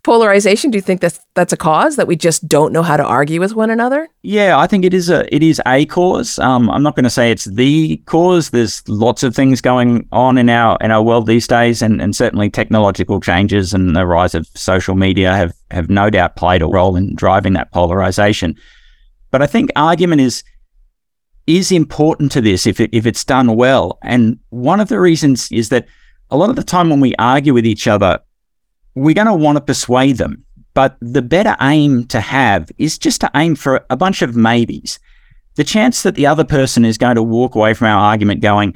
polarization. 0.03 0.71
Do 0.71 0.79
you 0.79 0.83
think 0.83 1.01
that's 1.01 1.21
that's 1.35 1.53
a 1.53 1.57
cause 1.57 1.97
that 1.97 2.07
we 2.07 2.17
just 2.17 2.49
don't 2.49 2.73
know 2.73 2.83
how 2.83 2.97
to 2.97 3.05
argue 3.05 3.41
with 3.41 3.55
one 3.55 3.71
another? 3.71 4.09
Yeah, 4.23 4.59
I 4.59 4.67
think 4.67 4.85
it 4.85 4.95
is 4.95 5.09
a 5.09 5.33
it 5.35 5.43
is 5.43 5.61
a 5.67 5.87
cause. 5.87 6.39
Um, 6.39 6.71
I'm 6.71 6.83
not 6.83 6.97
going 6.97 7.05
to 7.05 7.11
say 7.11 7.31
it's 7.31 7.45
the 7.45 7.97
cause. 8.07 8.51
There's 8.51 8.87
lots 8.89 9.23
of 9.23 9.35
things 9.35 9.61
going 9.61 10.09
on 10.13 10.39
in 10.39 10.49
our 10.49 10.77
in 10.81 10.91
our 10.91 11.03
world 11.03 11.27
these 11.27 11.47
days, 11.47 11.83
and, 11.83 12.01
and 12.01 12.15
certainly 12.15 12.51
technological 12.51 13.21
changes 13.21 13.73
and 13.73 13.95
the 13.95 14.07
rise 14.07 14.35
of 14.35 14.47
social 14.55 14.95
media 14.95 15.35
have 15.35 15.53
have 15.71 15.91
no 15.91 16.11
doubt 16.11 16.37
played 16.37 16.63
a 16.63 16.67
role 16.67 16.97
in 16.97 17.15
driving 17.15 17.53
that 17.55 17.73
polarization. 17.73 18.57
But 19.31 19.43
I 19.43 19.47
think 19.47 19.71
argument 19.77 20.21
is 20.21 20.43
is 21.47 21.71
important 21.71 22.33
to 22.33 22.41
this 22.41 22.67
if, 22.67 22.81
it, 22.81 22.91
if 22.93 23.07
it's 23.07 23.25
done 23.25 23.55
well. 23.57 23.99
And 24.03 24.39
one 24.51 24.81
of 24.81 24.89
the 24.89 25.01
reasons 25.01 25.51
is 25.53 25.69
that 25.69 25.87
a 26.31 26.37
lot 26.37 26.51
of 26.51 26.57
the 26.57 26.65
time 26.65 26.91
when 26.91 27.01
we 27.01 27.15
argue 27.19 27.55
with 27.55 27.67
each 27.67 27.87
other, 27.87 28.19
we're 28.95 29.15
going 29.15 29.27
to 29.27 29.35
want 29.35 29.57
to 29.57 29.63
persuade 29.63 30.17
them. 30.17 30.45
But 30.75 30.97
the 31.01 31.23
better 31.23 31.57
aim 31.61 32.07
to 32.09 32.21
have 32.21 32.71
is 32.79 32.99
just 32.99 33.21
to 33.23 33.31
aim 33.35 33.55
for 33.55 33.85
a 33.89 33.97
bunch 33.97 34.23
of 34.23 34.37
maybes. 34.37 34.99
The 35.55 35.65
chance 35.65 36.03
that 36.03 36.17
the 36.17 36.27
other 36.27 36.45
person 36.45 36.85
is 36.85 36.99
going 36.99 37.15
to 37.15 37.23
walk 37.23 37.55
away 37.55 37.73
from 37.73 37.89
our 37.89 37.99
argument 37.99 38.41
going, 38.41 38.75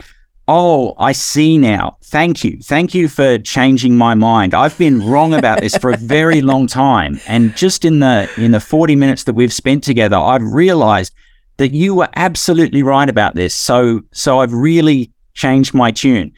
Oh, 0.52 0.94
I 0.98 1.12
see 1.12 1.58
now. 1.58 1.96
Thank 2.02 2.42
you. 2.42 2.58
Thank 2.60 2.92
you 2.92 3.08
for 3.08 3.38
changing 3.38 3.96
my 3.96 4.14
mind. 4.14 4.52
I've 4.52 4.76
been 4.78 5.06
wrong 5.06 5.32
about 5.32 5.60
this 5.60 5.76
for 5.76 5.92
a 5.92 5.96
very 5.96 6.40
long 6.40 6.66
time. 6.66 7.20
And 7.28 7.54
just 7.54 7.84
in 7.84 8.00
the 8.00 8.28
in 8.36 8.50
the 8.50 8.58
40 8.58 8.96
minutes 8.96 9.24
that 9.24 9.34
we've 9.34 9.52
spent 9.52 9.84
together, 9.84 10.16
I've 10.16 10.42
realized 10.42 11.14
that 11.60 11.72
you 11.74 11.94
were 11.94 12.08
absolutely 12.16 12.82
right 12.82 13.08
about 13.10 13.34
this. 13.34 13.54
So, 13.54 14.00
so 14.12 14.38
I've 14.40 14.52
really 14.54 15.12
changed 15.34 15.74
my 15.74 15.90
tune. 15.90 16.32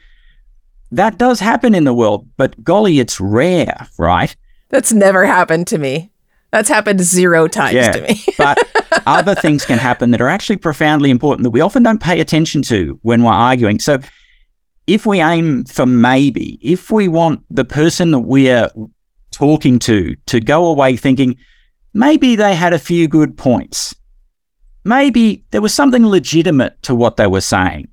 that 0.91 1.17
does 1.17 1.39
happen 1.39 1.73
in 1.73 1.85
the 1.85 1.93
world, 1.93 2.27
but 2.35 2.61
golly, 2.61 2.99
it's 2.99 3.19
rare, 3.21 3.87
right? 3.97 4.35
That's 4.69 4.91
never 4.91 5.25
happened 5.25 5.65
to 5.67 5.77
me. 5.77 6.11
That's 6.51 6.67
happened 6.67 6.99
zero 7.01 7.47
times 7.47 7.73
Yeah. 7.75 7.91
to 7.93 8.01
me. 8.01 8.21
but 8.37 8.57
other 9.07 9.33
things 9.33 9.65
can 9.65 9.79
happen 9.79 10.11
that 10.11 10.19
are 10.21 10.27
actually 10.27 10.57
profoundly 10.57 11.09
important 11.09 11.43
that 11.45 11.51
we 11.51 11.61
often 11.61 11.83
don't 11.83 12.01
pay 12.01 12.19
attention 12.19 12.61
to 12.63 12.99
when 13.01 13.23
we're 13.23 13.31
arguing. 13.31 13.79
So 13.79 13.99
if 14.87 15.05
we 15.05 15.21
aim 15.21 15.63
for 15.63 15.85
maybe, 15.85 16.59
if 16.61 16.91
we 16.91 17.07
want 17.07 17.43
the 17.49 17.65
person 17.65 18.11
that 18.11 18.19
we're 18.19 18.69
talking 19.31 19.79
to 19.79 20.15
to 20.27 20.39
go 20.41 20.65
away 20.65 20.97
thinking, 20.97 21.37
maybe 21.93 22.35
they 22.35 22.55
had 22.55 22.73
a 22.73 22.77
few 22.79 23.07
good 23.07 23.37
points. 23.37 23.95
Maybe 24.83 25.45
there 25.51 25.61
was 25.61 25.73
something 25.73 26.05
legitimate 26.05 26.81
to 26.83 26.95
what 26.95 27.17
they 27.17 27.27
were 27.27 27.41
saying. 27.41 27.87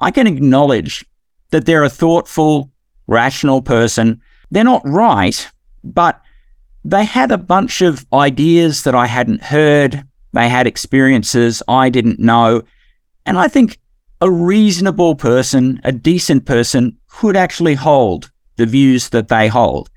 I 0.00 0.10
can 0.10 0.26
acknowledge 0.26 1.04
that 1.50 1.66
they're 1.66 1.84
a 1.84 1.90
thoughtful, 1.90 2.70
rational 3.06 3.60
person. 3.60 4.22
They're 4.50 4.64
not 4.64 4.82
right, 4.84 5.48
but 5.84 6.20
they 6.84 7.04
had 7.04 7.30
a 7.30 7.38
bunch 7.38 7.82
of 7.82 8.06
ideas 8.12 8.84
that 8.84 8.94
I 8.94 9.06
hadn't 9.06 9.42
heard. 9.42 10.04
They 10.32 10.48
had 10.48 10.66
experiences 10.66 11.62
I 11.68 11.90
didn't 11.90 12.18
know. 12.18 12.62
And 13.26 13.38
I 13.38 13.48
think 13.48 13.78
a 14.20 14.30
reasonable 14.30 15.14
person, 15.14 15.80
a 15.84 15.92
decent 15.92 16.46
person, 16.46 16.96
could 17.08 17.36
actually 17.36 17.74
hold 17.74 18.30
the 18.56 18.66
views 18.66 19.10
that 19.10 19.28
they 19.28 19.48
hold. 19.48 19.90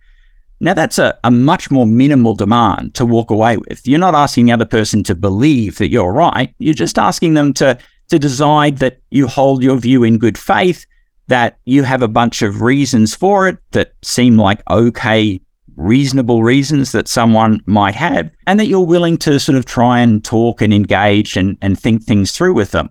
Now, 0.63 0.73
that's 0.73 0.97
a, 0.97 1.19
a 1.25 1.29
much 1.29 1.69
more 1.69 1.85
minimal 1.85 2.35
demand 2.35 2.95
to 2.95 3.05
walk 3.05 3.31
away 3.31 3.57
with. 3.57 3.85
You're 3.85 3.99
not 3.99 4.15
asking 4.15 4.45
the 4.45 4.53
other 4.53 4.63
person 4.63 5.03
to 5.03 5.13
believe 5.13 5.77
that 5.79 5.89
you're 5.89 6.13
right. 6.13 6.55
You're 6.57 6.73
just 6.73 6.97
asking 6.97 7.33
them 7.33 7.53
to, 7.55 7.77
to 8.07 8.17
decide 8.17 8.77
that 8.77 9.01
you 9.11 9.27
hold 9.27 9.61
your 9.61 9.75
view 9.75 10.05
in 10.05 10.19
good 10.19 10.37
faith, 10.37 10.85
that 11.27 11.57
you 11.65 11.83
have 11.83 12.01
a 12.01 12.07
bunch 12.07 12.41
of 12.41 12.61
reasons 12.61 13.13
for 13.13 13.49
it 13.49 13.57
that 13.71 13.91
seem 14.03 14.37
like 14.37 14.61
okay, 14.69 15.41
reasonable 15.75 16.43
reasons 16.43 16.93
that 16.93 17.09
someone 17.09 17.59
might 17.65 17.95
have, 17.95 18.31
and 18.47 18.57
that 18.57 18.67
you're 18.67 18.85
willing 18.85 19.17
to 19.17 19.41
sort 19.41 19.57
of 19.57 19.65
try 19.65 19.99
and 19.99 20.23
talk 20.23 20.61
and 20.61 20.73
engage 20.73 21.35
and, 21.35 21.57
and 21.61 21.77
think 21.77 22.03
things 22.03 22.31
through 22.31 22.53
with 22.53 22.71
them 22.71 22.89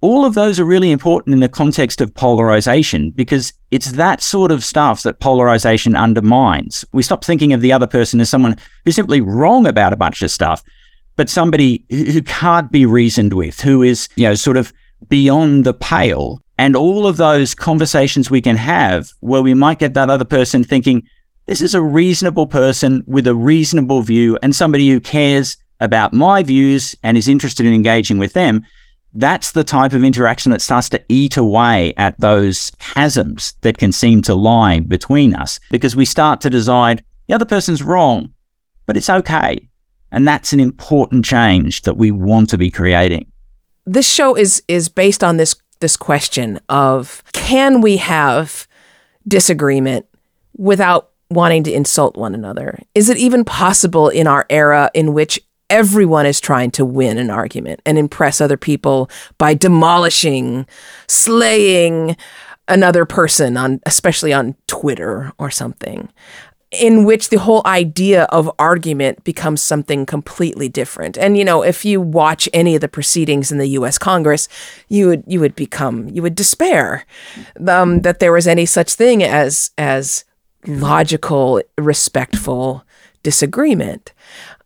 all 0.00 0.24
of 0.24 0.34
those 0.34 0.60
are 0.60 0.64
really 0.64 0.90
important 0.90 1.32
in 1.34 1.40
the 1.40 1.48
context 1.48 2.00
of 2.00 2.14
polarization 2.14 3.10
because 3.10 3.52
it's 3.70 3.92
that 3.92 4.22
sort 4.22 4.52
of 4.52 4.64
stuff 4.64 5.02
that 5.02 5.20
polarization 5.20 5.96
undermines. 5.96 6.84
We 6.92 7.02
stop 7.02 7.24
thinking 7.24 7.52
of 7.52 7.60
the 7.60 7.72
other 7.72 7.86
person 7.86 8.20
as 8.20 8.28
someone 8.28 8.56
who's 8.84 8.94
simply 8.94 9.20
wrong 9.20 9.66
about 9.66 9.92
a 9.92 9.96
bunch 9.96 10.22
of 10.22 10.30
stuff, 10.30 10.62
but 11.16 11.30
somebody 11.30 11.84
who 11.88 12.22
can't 12.22 12.70
be 12.70 12.84
reasoned 12.84 13.32
with, 13.32 13.60
who 13.60 13.82
is, 13.82 14.08
you 14.16 14.24
know, 14.24 14.34
sort 14.34 14.58
of 14.58 14.72
beyond 15.08 15.64
the 15.64 15.74
pale. 15.74 16.42
And 16.58 16.76
all 16.76 17.06
of 17.06 17.16
those 17.16 17.54
conversations 17.54 18.30
we 18.30 18.42
can 18.42 18.56
have 18.56 19.10
where 19.20 19.42
we 19.42 19.54
might 19.54 19.78
get 19.78 19.94
that 19.94 20.10
other 20.10 20.24
person 20.24 20.62
thinking, 20.62 21.02
this 21.46 21.62
is 21.62 21.74
a 21.74 21.82
reasonable 21.82 22.46
person 22.46 23.02
with 23.06 23.26
a 23.26 23.34
reasonable 23.34 24.02
view 24.02 24.38
and 24.42 24.54
somebody 24.54 24.88
who 24.88 25.00
cares 25.00 25.56
about 25.80 26.12
my 26.12 26.42
views 26.42 26.94
and 27.02 27.16
is 27.16 27.28
interested 27.28 27.66
in 27.66 27.74
engaging 27.74 28.18
with 28.18 28.32
them 28.32 28.64
that's 29.18 29.52
the 29.52 29.64
type 29.64 29.92
of 29.92 30.04
interaction 30.04 30.52
that 30.52 30.60
starts 30.60 30.88
to 30.90 31.02
eat 31.08 31.36
away 31.36 31.94
at 31.96 32.18
those 32.20 32.72
chasms 32.78 33.54
that 33.62 33.78
can 33.78 33.92
seem 33.92 34.22
to 34.22 34.34
lie 34.34 34.80
between 34.80 35.34
us 35.34 35.58
because 35.70 35.96
we 35.96 36.04
start 36.04 36.40
to 36.42 36.50
decide 36.50 37.04
the 37.26 37.34
other 37.34 37.44
person's 37.44 37.82
wrong, 37.82 38.32
but 38.86 38.96
it's 38.96 39.10
okay. 39.10 39.68
And 40.12 40.26
that's 40.26 40.52
an 40.52 40.60
important 40.60 41.24
change 41.24 41.82
that 41.82 41.96
we 41.96 42.10
want 42.10 42.50
to 42.50 42.58
be 42.58 42.70
creating. 42.70 43.26
this 43.86 44.08
show 44.08 44.36
is 44.36 44.62
is 44.68 44.88
based 44.88 45.22
on 45.22 45.36
this 45.36 45.56
this 45.80 45.96
question 45.96 46.60
of 46.68 47.22
can 47.32 47.80
we 47.80 47.98
have 47.98 48.66
disagreement 49.28 50.06
without 50.56 51.10
wanting 51.30 51.64
to 51.64 51.72
insult 51.72 52.16
one 52.16 52.34
another? 52.34 52.78
Is 52.94 53.08
it 53.08 53.16
even 53.16 53.44
possible 53.44 54.08
in 54.08 54.26
our 54.26 54.46
era 54.48 54.90
in 54.94 55.12
which 55.12 55.40
everyone 55.70 56.26
is 56.26 56.40
trying 56.40 56.70
to 56.72 56.84
win 56.84 57.18
an 57.18 57.30
argument 57.30 57.80
and 57.84 57.98
impress 57.98 58.40
other 58.40 58.56
people 58.56 59.10
by 59.38 59.54
demolishing, 59.54 60.66
slaying 61.06 62.16
another 62.68 63.04
person 63.04 63.56
on 63.56 63.80
especially 63.86 64.32
on 64.32 64.54
Twitter 64.66 65.32
or 65.38 65.50
something? 65.50 66.08
in 66.72 67.04
which 67.04 67.28
the 67.28 67.38
whole 67.38 67.62
idea 67.64 68.24
of 68.24 68.50
argument 68.58 69.22
becomes 69.24 69.62
something 69.62 70.04
completely 70.04 70.68
different. 70.68 71.16
And 71.16 71.38
you 71.38 71.44
know, 71.44 71.62
if 71.62 71.84
you 71.84 72.00
watch 72.00 72.48
any 72.52 72.74
of 72.74 72.80
the 72.80 72.88
proceedings 72.88 73.52
in 73.52 73.58
the 73.58 73.68
U.S. 73.68 73.98
Congress, 73.98 74.48
you 74.88 75.08
would 75.08 75.24
you 75.26 75.40
would 75.40 75.54
become 75.54 76.08
you 76.08 76.22
would 76.22 76.34
despair 76.34 77.06
um, 77.68 78.00
that 78.02 78.18
there 78.18 78.32
was 78.32 78.46
any 78.46 78.66
such 78.66 78.94
thing 78.94 79.22
as 79.22 79.70
as 79.78 80.24
logical, 80.66 81.62
respectful 81.78 82.84
disagreement. 83.26 84.12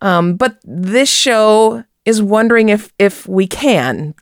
Um, 0.02 0.36
but 0.36 0.58
this 0.64 1.08
show 1.10 1.82
is 2.04 2.22
wondering 2.22 2.68
if 2.68 2.92
if 2.98 3.26
we 3.26 3.46
can 3.46 4.14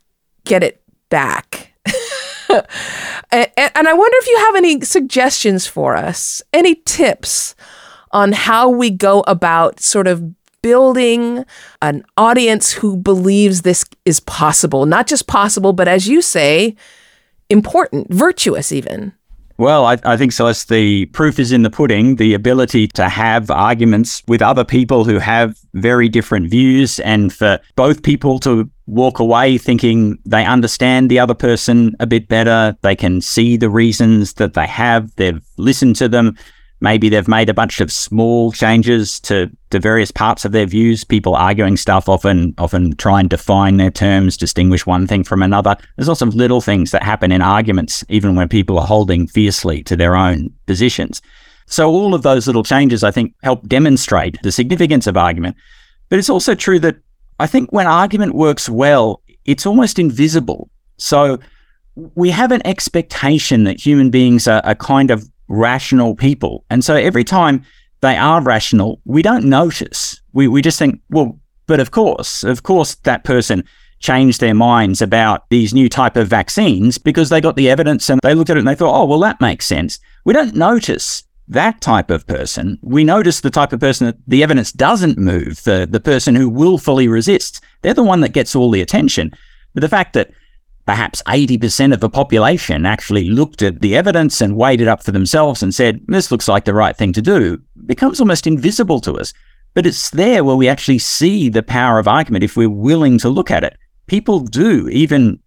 get 0.45 0.63
it 0.63 0.81
back. 1.09 1.75
and, 2.49 3.51
and 3.57 3.89
I 3.89 3.93
wonder 3.93 4.17
if 4.19 4.27
you 4.29 4.37
have 4.47 4.55
any 4.55 4.81
suggestions 4.83 5.67
for 5.67 5.97
us, 5.97 6.41
any 6.53 6.77
tips 6.87 7.57
on 8.13 8.31
how 8.31 8.69
we 8.69 8.91
go 8.91 9.25
about 9.27 9.81
sort 9.81 10.07
of 10.07 10.23
building 10.63 11.45
an 11.83 12.05
audience 12.17 12.73
who 12.73 12.97
believes 12.97 13.63
this 13.63 13.85
is 14.05 14.21
possible, 14.21 14.87
not 14.87 15.09
just 15.09 15.27
possible, 15.27 15.73
but 15.73 15.89
as 15.89 16.07
you 16.07 16.23
say, 16.23 16.77
important, 17.51 18.13
virtuous, 18.15 18.71
even. 18.71 19.13
Well, 19.59 19.87
I, 19.87 19.99
I 20.05 20.17
think, 20.17 20.31
Celeste, 20.31 20.69
the 20.69 21.07
proof 21.07 21.41
is 21.41 21.51
in 21.51 21.63
the 21.63 21.71
pudding. 21.71 22.15
The 22.15 22.35
ability 22.35 22.87
to 22.89 23.09
have 23.09 23.51
arguments 23.51 24.23
with 24.29 24.41
other 24.41 24.65
people 24.65 25.05
who 25.05 25.19
have 25.19 25.59
very 25.75 26.09
different 26.09 26.49
views, 26.49 27.01
and 27.01 27.33
for 27.33 27.59
both 27.75 28.05
people 28.05 28.39
to 28.41 28.71
walk 28.87 29.19
away 29.19 29.59
thinking 29.59 30.17
they 30.25 30.45
understand 30.45 31.11
the 31.11 31.19
other 31.19 31.35
person 31.35 31.97
a 31.99 32.07
bit 32.07 32.29
better. 32.29 32.77
They 32.83 32.95
can 32.95 33.21
see 33.21 33.57
the 33.57 33.69
reasons 33.69 34.35
that 34.35 34.55
they 34.55 34.67
have, 34.67 35.15
they've 35.17 35.43
listened 35.57 35.97
to 35.97 36.09
them. 36.09 36.37
Maybe 36.81 37.09
they've 37.09 37.27
made 37.27 37.49
a 37.49 37.55
bunch 37.55 37.81
of 37.81 37.91
small 37.91 38.53
changes 38.53 39.19
to, 39.21 39.51
to 39.71 39.81
various 39.81 40.13
parts 40.13 40.45
of 40.45 40.53
their 40.53 40.67
views. 40.67 41.03
People 41.03 41.35
arguing 41.35 41.77
stuff 41.77 42.09
often 42.09 42.55
often 42.57 42.95
try 42.97 43.19
and 43.19 43.29
define 43.29 43.79
their 43.79 43.91
terms, 43.91 44.37
distinguish 44.37 44.87
one 44.87 45.07
thing 45.07 45.25
from 45.25 45.43
another. 45.43 45.77
There's 45.97 46.09
lots 46.09 46.23
of 46.23 46.35
little 46.35 46.61
things 46.61 46.93
that 46.93 47.03
happen 47.03 47.33
in 47.33 47.43
arguments, 47.43 48.05
even 48.09 48.37
when 48.37 48.49
people 48.49 48.79
are 48.79 48.87
holding 48.87 49.27
fiercely 49.27 49.83
to 49.85 49.97
their 49.97 50.15
own 50.15 50.51
positions. 50.67 51.21
So 51.67 51.91
all 51.91 52.15
of 52.15 52.23
those 52.23 52.47
little 52.47 52.63
changes, 52.63 53.03
I 53.03 53.11
think, 53.11 53.35
help 53.43 53.67
demonstrate 53.67 54.41
the 54.43 54.53
significance 54.53 55.07
of 55.07 55.17
argument. 55.17 55.57
But 56.09 56.19
it's 56.19 56.31
also 56.31 56.55
true 56.55 56.79
that 56.81 56.97
I 57.41 57.47
think 57.47 57.73
when 57.73 57.87
argument 57.87 58.35
works 58.35 58.69
well, 58.69 59.21
it's 59.45 59.67
almost 59.67 59.99
invisible. 59.99 60.71
So 60.97 61.39
we 62.15 62.31
have 62.31 62.53
an 62.53 62.65
expectation 62.65 63.65
that 63.65 63.85
human 63.85 64.11
beings 64.11 64.47
are, 64.47 64.63
are 64.65 64.75
kind 64.77 65.11
of 65.11 65.29
rational 65.49 66.15
people. 66.15 66.65
And 66.71 66.85
so 66.85 66.95
every 66.95 67.25
time 67.25 67.65
they 68.01 68.17
are 68.17 68.43
rational, 68.43 69.01
we 69.05 69.23
don't 69.23 69.45
notice. 69.45 70.21
We, 70.33 70.49
we 70.49 70.63
just 70.63 70.79
think, 70.79 71.01
well, 71.11 71.39
but 71.67 71.81
of 71.81 71.91
course, 71.91 72.45
of 72.45 72.63
course, 72.63 72.95
that 72.97 73.25
person 73.25 73.65
changed 74.01 74.41
their 74.41 74.55
minds 74.55 75.03
about 75.03 75.49
these 75.51 75.75
new 75.75 75.89
type 75.89 76.17
of 76.17 76.29
vaccines 76.29 76.99
because 76.99 77.31
they 77.31 77.41
got 77.41 77.57
the 77.57 77.69
evidence 77.69 78.09
and 78.09 78.21
they 78.23 78.35
looked 78.35 78.51
at 78.51 78.57
it 78.57 78.61
and 78.61 78.69
they 78.69 78.75
thought, 78.75 78.97
oh, 78.97 79.05
well, 79.05 79.19
that 79.21 79.41
makes 79.41 79.67
sense. 79.67 79.99
We 80.25 80.33
don't 80.33 80.55
notice 80.55 81.25
that 81.49 81.81
type 81.81 82.11
of 82.11 82.27
person. 82.27 82.79
We 82.83 83.05
notice 83.05 83.41
the 83.41 83.51
type 83.51 83.73
of 83.73 83.81
person 83.81 84.07
that 84.07 84.17
the 84.27 84.43
evidence 84.43 84.71
doesn't 84.71 85.19
move, 85.19 85.65
the, 85.65 85.87
the 85.91 86.01
person 86.01 86.35
who 86.35 86.49
willfully 86.49 87.09
resists. 87.09 87.61
They're 87.83 87.95
the 87.95 88.03
one 88.03 88.21
that 88.21 88.33
gets 88.33 88.55
all 88.55 88.71
the 88.71 88.83
attention. 88.83 89.33
But 89.75 89.81
the 89.81 89.89
fact 89.89 90.13
that 90.13 90.31
perhaps 90.89 91.23
80% 91.25 91.93
of 91.93 92.01
the 92.01 92.09
population 92.09 92.87
actually 92.87 93.29
looked 93.29 93.61
at 93.61 93.83
the 93.83 93.95
evidence 93.95 94.41
and 94.41 94.57
weighed 94.57 94.81
it 94.81 94.89
up 94.89 95.03
for 95.03 95.13
themselves 95.13 95.63
and 95.63 95.75
said, 95.75 96.01
this 96.09 96.31
looks 96.31 96.49
like 96.49 96.65
the 96.65 96.73
right 96.73 96.97
thing 96.97 97.13
to 97.13 97.21
do, 97.21 97.61
becomes 97.85 98.21
almost 98.21 98.47
invisible 98.47 98.99
to 98.99 99.19
us. 99.19 99.35
But 99.75 99.85
it's 99.85 100.09
there 100.09 100.45
where 100.45 100.57
we 100.57 100.67
actually 100.67 101.01
see 101.01 101.51
the 101.51 101.63
power 101.63 101.99
of 101.99 102.09
argument 102.09 102.43
if 102.43 102.57
we're 102.57 102.71
willing 102.71 103.19
to 103.19 103.29
look 103.29 103.51
at 103.51 103.65
it. 103.65 103.77
People 104.07 104.41
do, 104.41 104.89
even 104.89 105.39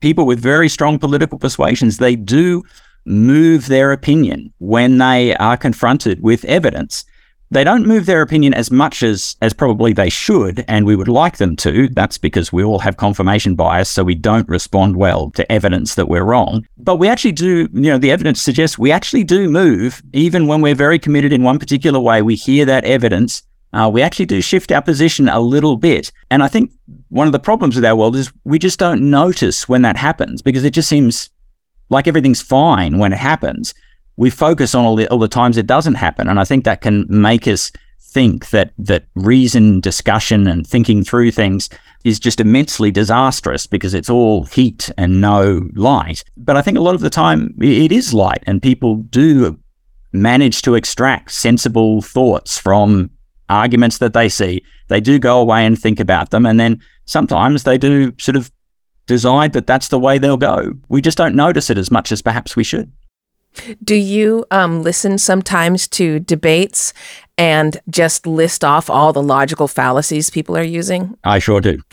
people 0.00 0.26
with 0.26 0.40
very 0.40 0.68
strong 0.68 0.98
political 0.98 1.38
persuasions, 1.38 1.98
they 1.98 2.16
do 2.16 2.64
move 3.06 3.68
their 3.68 3.92
opinion 3.92 4.52
when 4.58 4.98
they 4.98 5.36
are 5.36 5.56
confronted 5.56 6.20
with 6.20 6.44
evidence. 6.46 7.04
They 7.52 7.64
don't 7.64 7.86
move 7.86 8.06
their 8.06 8.22
opinion 8.22 8.54
as 8.54 8.70
much 8.70 9.02
as, 9.02 9.36
as 9.42 9.52
probably 9.52 9.92
they 9.92 10.08
should, 10.08 10.64
and 10.68 10.86
we 10.86 10.94
would 10.94 11.08
like 11.08 11.38
them 11.38 11.56
to. 11.56 11.88
That's 11.88 12.16
because 12.16 12.52
we 12.52 12.62
all 12.62 12.78
have 12.78 12.96
confirmation 12.96 13.56
bias, 13.56 13.88
so 13.88 14.04
we 14.04 14.14
don't 14.14 14.48
respond 14.48 14.94
well 14.94 15.32
to 15.32 15.50
evidence 15.50 15.96
that 15.96 16.08
we're 16.08 16.22
wrong. 16.22 16.64
But 16.78 16.96
we 16.96 17.08
actually 17.08 17.32
do, 17.32 17.68
you 17.72 17.90
know, 17.90 17.98
the 17.98 18.12
evidence 18.12 18.40
suggests 18.40 18.78
we 18.78 18.92
actually 18.92 19.24
do 19.24 19.50
move, 19.50 20.00
even 20.12 20.46
when 20.46 20.60
we're 20.60 20.76
very 20.76 21.00
committed 21.00 21.32
in 21.32 21.42
one 21.42 21.58
particular 21.58 21.98
way. 21.98 22.22
We 22.22 22.36
hear 22.36 22.64
that 22.66 22.84
evidence. 22.84 23.42
Uh, 23.72 23.90
we 23.92 24.00
actually 24.00 24.26
do 24.26 24.40
shift 24.40 24.70
our 24.70 24.82
position 24.82 25.28
a 25.28 25.40
little 25.40 25.76
bit. 25.76 26.12
And 26.30 26.44
I 26.44 26.48
think 26.48 26.70
one 27.08 27.26
of 27.26 27.32
the 27.32 27.40
problems 27.40 27.74
with 27.74 27.84
our 27.84 27.96
world 27.96 28.14
is 28.14 28.32
we 28.44 28.60
just 28.60 28.78
don't 28.78 29.10
notice 29.10 29.68
when 29.68 29.82
that 29.82 29.96
happens 29.96 30.40
because 30.40 30.62
it 30.62 30.72
just 30.72 30.88
seems 30.88 31.30
like 31.88 32.06
everything's 32.06 32.42
fine 32.42 32.98
when 32.98 33.12
it 33.12 33.18
happens. 33.18 33.74
We 34.20 34.28
focus 34.28 34.74
on 34.74 34.84
all 34.84 34.96
the, 34.96 35.08
all 35.08 35.18
the 35.18 35.28
times 35.28 35.56
it 35.56 35.66
doesn't 35.66 35.94
happen. 35.94 36.28
And 36.28 36.38
I 36.38 36.44
think 36.44 36.66
that 36.66 36.82
can 36.82 37.06
make 37.08 37.48
us 37.48 37.72
think 38.02 38.50
that 38.50 38.70
that 38.76 39.06
reason, 39.14 39.80
discussion, 39.80 40.46
and 40.46 40.66
thinking 40.66 41.02
through 41.02 41.30
things 41.30 41.70
is 42.04 42.20
just 42.20 42.38
immensely 42.38 42.90
disastrous 42.90 43.66
because 43.66 43.94
it's 43.94 44.10
all 44.10 44.44
heat 44.44 44.90
and 44.98 45.22
no 45.22 45.66
light. 45.72 46.22
But 46.36 46.58
I 46.58 46.60
think 46.60 46.76
a 46.76 46.82
lot 46.82 46.94
of 46.94 47.00
the 47.00 47.08
time 47.08 47.54
it 47.62 47.92
is 47.92 48.12
light, 48.12 48.42
and 48.46 48.60
people 48.60 48.96
do 48.96 49.58
manage 50.12 50.60
to 50.62 50.74
extract 50.74 51.32
sensible 51.32 52.02
thoughts 52.02 52.58
from 52.58 53.08
arguments 53.48 53.96
that 53.98 54.12
they 54.12 54.28
see. 54.28 54.62
They 54.88 55.00
do 55.00 55.18
go 55.18 55.40
away 55.40 55.64
and 55.64 55.80
think 55.80 55.98
about 55.98 56.28
them, 56.28 56.44
and 56.44 56.60
then 56.60 56.82
sometimes 57.06 57.62
they 57.62 57.78
do 57.78 58.12
sort 58.18 58.36
of 58.36 58.52
decide 59.06 59.54
that 59.54 59.66
that's 59.66 59.88
the 59.88 59.98
way 59.98 60.18
they'll 60.18 60.36
go. 60.36 60.74
We 60.90 61.00
just 61.00 61.16
don't 61.16 61.34
notice 61.34 61.70
it 61.70 61.78
as 61.78 61.90
much 61.90 62.12
as 62.12 62.20
perhaps 62.20 62.54
we 62.54 62.64
should. 62.64 62.92
Do 63.82 63.94
you 63.94 64.44
um, 64.50 64.82
listen 64.82 65.18
sometimes 65.18 65.88
to 65.88 66.20
debates 66.20 66.92
and 67.36 67.80
just 67.88 68.26
list 68.26 68.64
off 68.64 68.88
all 68.88 69.12
the 69.12 69.22
logical 69.22 69.68
fallacies 69.68 70.30
people 70.30 70.56
are 70.56 70.62
using? 70.62 71.16
I 71.24 71.38
sure 71.38 71.60
do. 71.60 71.78